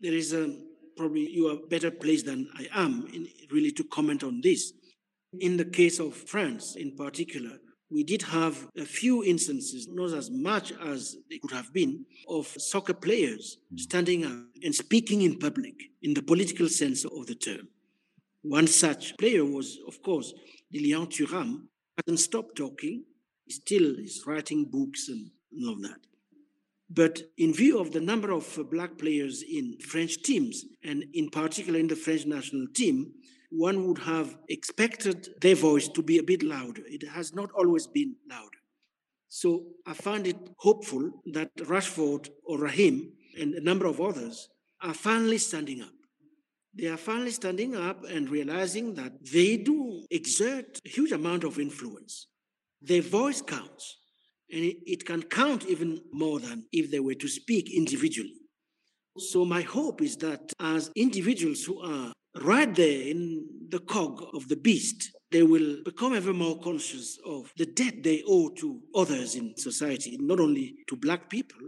There 0.00 0.14
is 0.14 0.32
a 0.32 0.44
um, 0.44 0.52
probably 0.96 1.28
you 1.38 1.48
are 1.50 1.58
better 1.68 1.90
placed 1.90 2.24
than 2.24 2.48
I 2.56 2.66
am 2.72 3.06
in 3.12 3.28
really 3.52 3.72
to 3.72 3.84
comment 3.84 4.24
on 4.24 4.40
this. 4.40 4.72
In 5.40 5.58
the 5.58 5.66
case 5.66 5.98
of 6.00 6.14
France, 6.14 6.76
in 6.76 6.96
particular, 6.96 7.58
we 7.90 8.04
did 8.04 8.22
have 8.22 8.56
a 8.78 8.86
few 8.86 9.22
instances, 9.22 9.86
not 9.90 10.16
as 10.16 10.30
much 10.30 10.72
as 10.92 11.18
they 11.28 11.38
could 11.40 11.52
have 11.52 11.74
been, 11.74 12.06
of 12.26 12.46
soccer 12.46 12.94
players 12.94 13.58
hmm. 13.68 13.76
standing 13.76 14.24
up 14.24 14.46
and 14.62 14.74
speaking 14.74 15.20
in 15.20 15.38
public 15.38 15.74
in 16.00 16.14
the 16.14 16.22
political 16.22 16.70
sense 16.70 17.04
of 17.04 17.26
the 17.26 17.34
term. 17.34 17.68
One 18.44 18.66
such 18.66 19.16
player 19.16 19.42
was, 19.42 19.78
of 19.88 20.02
course, 20.02 20.34
Lilian 20.70 21.06
Thuram, 21.06 21.62
hasn't 21.96 22.20
stopped 22.20 22.56
talking 22.56 23.04
He 23.46 23.52
still 23.52 23.98
is 23.98 24.22
writing 24.26 24.66
books 24.66 25.08
and 25.08 25.30
all 25.56 25.72
of 25.72 25.82
that. 25.82 26.00
But 26.90 27.22
in 27.38 27.54
view 27.54 27.78
of 27.78 27.92
the 27.92 28.00
number 28.00 28.30
of 28.32 28.58
black 28.70 28.98
players 28.98 29.42
in 29.42 29.78
French 29.78 30.22
teams, 30.22 30.64
and 30.82 31.04
in 31.14 31.30
particular 31.30 31.78
in 31.78 31.88
the 31.88 31.96
French 31.96 32.26
national 32.26 32.66
team, 32.74 33.12
one 33.50 33.86
would 33.86 33.98
have 34.00 34.36
expected 34.48 35.28
their 35.40 35.54
voice 35.54 35.88
to 35.88 36.02
be 36.02 36.18
a 36.18 36.22
bit 36.22 36.42
louder. 36.42 36.82
It 36.86 37.08
has 37.08 37.34
not 37.34 37.50
always 37.52 37.86
been 37.86 38.16
louder. 38.28 38.60
So 39.28 39.64
I 39.86 39.94
find 39.94 40.26
it 40.26 40.36
hopeful 40.58 41.22
that 41.32 41.54
Rashford 41.56 42.28
or 42.44 42.58
Raheem 42.58 43.12
and 43.40 43.54
a 43.54 43.60
number 43.62 43.86
of 43.86 44.00
others 44.00 44.50
are 44.82 44.94
finally 44.94 45.38
standing 45.38 45.80
up. 45.80 46.03
They 46.76 46.88
are 46.88 46.96
finally 46.96 47.30
standing 47.30 47.76
up 47.76 48.04
and 48.04 48.28
realizing 48.28 48.94
that 48.94 49.12
they 49.32 49.56
do 49.56 50.04
exert 50.10 50.80
a 50.84 50.88
huge 50.88 51.12
amount 51.12 51.44
of 51.44 51.60
influence. 51.60 52.26
Their 52.82 53.02
voice 53.02 53.40
counts, 53.40 53.96
and 54.50 54.74
it, 54.84 55.06
can 55.06 55.22
count 55.22 55.66
even 55.66 56.00
more 56.12 56.40
than 56.40 56.66
if 56.72 56.90
they 56.90 57.00
were 57.00 57.14
to 57.14 57.28
speak 57.28 57.72
individually. 57.72 58.40
So, 59.18 59.44
my 59.44 59.62
hope 59.62 60.02
is 60.02 60.16
that 60.16 60.52
as 60.58 60.90
individuals 60.96 61.62
who 61.64 61.80
are 61.80 62.12
right 62.42 62.74
there 62.74 63.02
in 63.02 63.46
the 63.68 63.78
cog 63.78 64.24
of 64.34 64.48
the 64.48 64.56
beast, 64.56 65.10
they 65.30 65.44
will 65.44 65.82
become 65.84 66.14
ever 66.14 66.32
more 66.32 66.58
conscious 66.58 67.18
of 67.24 67.52
the 67.56 67.66
debt 67.66 68.02
they 68.02 68.24
owe 68.26 68.50
to 68.56 68.80
others 68.96 69.36
in 69.36 69.56
society, 69.56 70.18
not 70.20 70.40
only 70.40 70.74
to 70.88 70.96
black 70.96 71.30
people, 71.30 71.60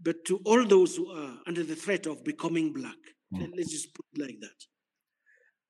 but 0.00 0.24
to 0.24 0.40
all 0.44 0.64
those 0.64 0.96
who 0.96 1.10
are 1.10 1.38
under 1.46 1.62
the 1.62 1.76
threat 1.76 2.06
of 2.06 2.24
becoming 2.24 2.72
black. 2.72 2.96
Mm. 3.34 3.52
Let's 3.56 3.70
just 3.70 3.94
put 3.94 4.06
it 4.14 4.20
like 4.20 4.40
that. 4.40 4.64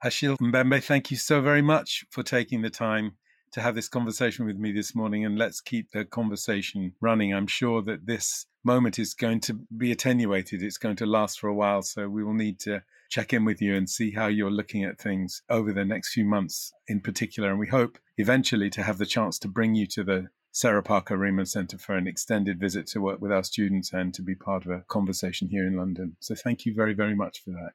Achille 0.03 0.37
Mbembe, 0.37 0.83
thank 0.83 1.11
you 1.11 1.16
so 1.16 1.40
very 1.40 1.62
much 1.62 2.05
for 2.11 2.22
taking 2.22 2.62
the 2.62 2.70
time 2.70 3.12
to 3.53 3.61
have 3.61 3.74
this 3.74 3.88
conversation 3.88 4.44
with 4.44 4.59
me 4.59 4.72
this 4.72 4.94
morning. 4.94 5.24
And 5.24 5.38
let's 5.38 5.61
keep 5.61 5.92
the 5.92 6.05
conversation 6.05 6.92
running. 7.00 7.33
I'm 7.33 7.46
sure 7.46 7.81
that 7.83 8.05
this 8.07 8.46
moment 8.64 8.98
is 8.98 9.14
going 9.14 9.40
to 9.40 9.61
be 9.77 9.92
attenuated, 9.92 10.62
it's 10.62 10.79
going 10.79 10.96
to 10.96 11.07
last 11.07 11.38
for 11.38 11.48
a 11.48 11.55
while. 11.55 11.83
So 11.83 12.09
we 12.09 12.24
will 12.24 12.35
need 12.35 12.59
to 12.61 12.83
check 13.11 13.33
in 13.33 13.44
with 13.44 13.62
you 13.62 13.77
and 13.77 13.88
see 13.88 14.11
how 14.11 14.27
you're 14.27 14.50
looking 14.50 14.85
at 14.85 14.98
things 14.98 15.42
over 15.48 15.72
the 15.72 15.85
next 15.85 16.12
few 16.12 16.24
months 16.24 16.72
in 16.88 17.00
particular. 17.00 17.50
And 17.50 17.59
we 17.59 17.68
hope 17.68 17.98
eventually 18.18 18.70
to 18.70 18.83
have 18.83 18.98
the 18.98 19.07
chance 19.07 19.38
to 19.40 19.48
bring 19.48 19.74
you 19.74 19.87
to 19.88 20.05
the 20.05 20.29
Sarah 20.56 20.84
Parker 20.84 21.18
Remond 21.18 21.48
Centre 21.48 21.78
for 21.78 21.96
an 21.96 22.06
extended 22.06 22.60
visit 22.60 22.86
to 22.86 23.00
work 23.00 23.20
with 23.20 23.32
our 23.32 23.42
students 23.42 23.92
and 23.92 24.14
to 24.14 24.22
be 24.22 24.36
part 24.36 24.64
of 24.64 24.70
a 24.70 24.84
conversation 24.86 25.48
here 25.48 25.66
in 25.66 25.76
London. 25.76 26.16
So 26.20 26.36
thank 26.36 26.64
you 26.64 26.72
very, 26.72 26.94
very 26.94 27.16
much 27.16 27.42
for 27.42 27.50
that. 27.50 27.72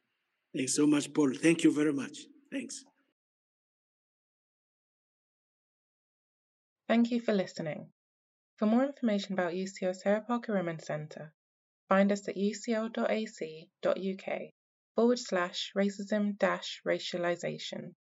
Thanks 0.55 0.75
so 0.75 0.87
much, 0.87 1.13
Paul. 1.13 1.33
Thank 1.33 1.65
you 1.65 1.73
very 1.73 1.91
much. 1.91 2.19
Thanks. 2.49 2.85
Thank 6.87 7.11
you 7.11 7.19
for 7.19 7.33
listening. 7.33 7.89
For 8.55 8.65
more 8.65 8.85
information 8.85 9.33
about 9.33 9.51
UCL 9.51 9.97
Sarah 9.97 10.21
Parker 10.21 10.53
Remond 10.53 10.81
Centre, 10.81 11.33
find 11.89 12.13
us 12.13 12.29
at 12.29 12.37
ucl.ac.uk 12.37 14.39
forward 14.95 15.19
slash 15.19 15.73
racism 15.75 16.37
dash 16.37 16.81
racialization 16.87 17.95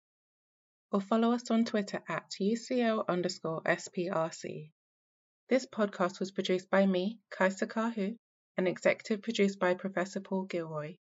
or 0.92 1.00
follow 1.00 1.32
us 1.32 1.50
on 1.50 1.64
Twitter 1.64 2.02
at 2.08 2.30
UCL 2.40 3.06
underscore 3.08 3.62
SPRC. 3.62 4.70
This 5.48 5.66
podcast 5.66 6.20
was 6.20 6.32
produced 6.32 6.70
by 6.70 6.86
me, 6.86 7.20
Kaisa 7.30 7.66
Kahu, 7.66 8.16
and 8.56 8.68
executive 8.68 9.22
produced 9.22 9.58
by 9.58 9.74
Professor 9.74 10.20
Paul 10.20 10.44
Gilroy. 10.44 10.96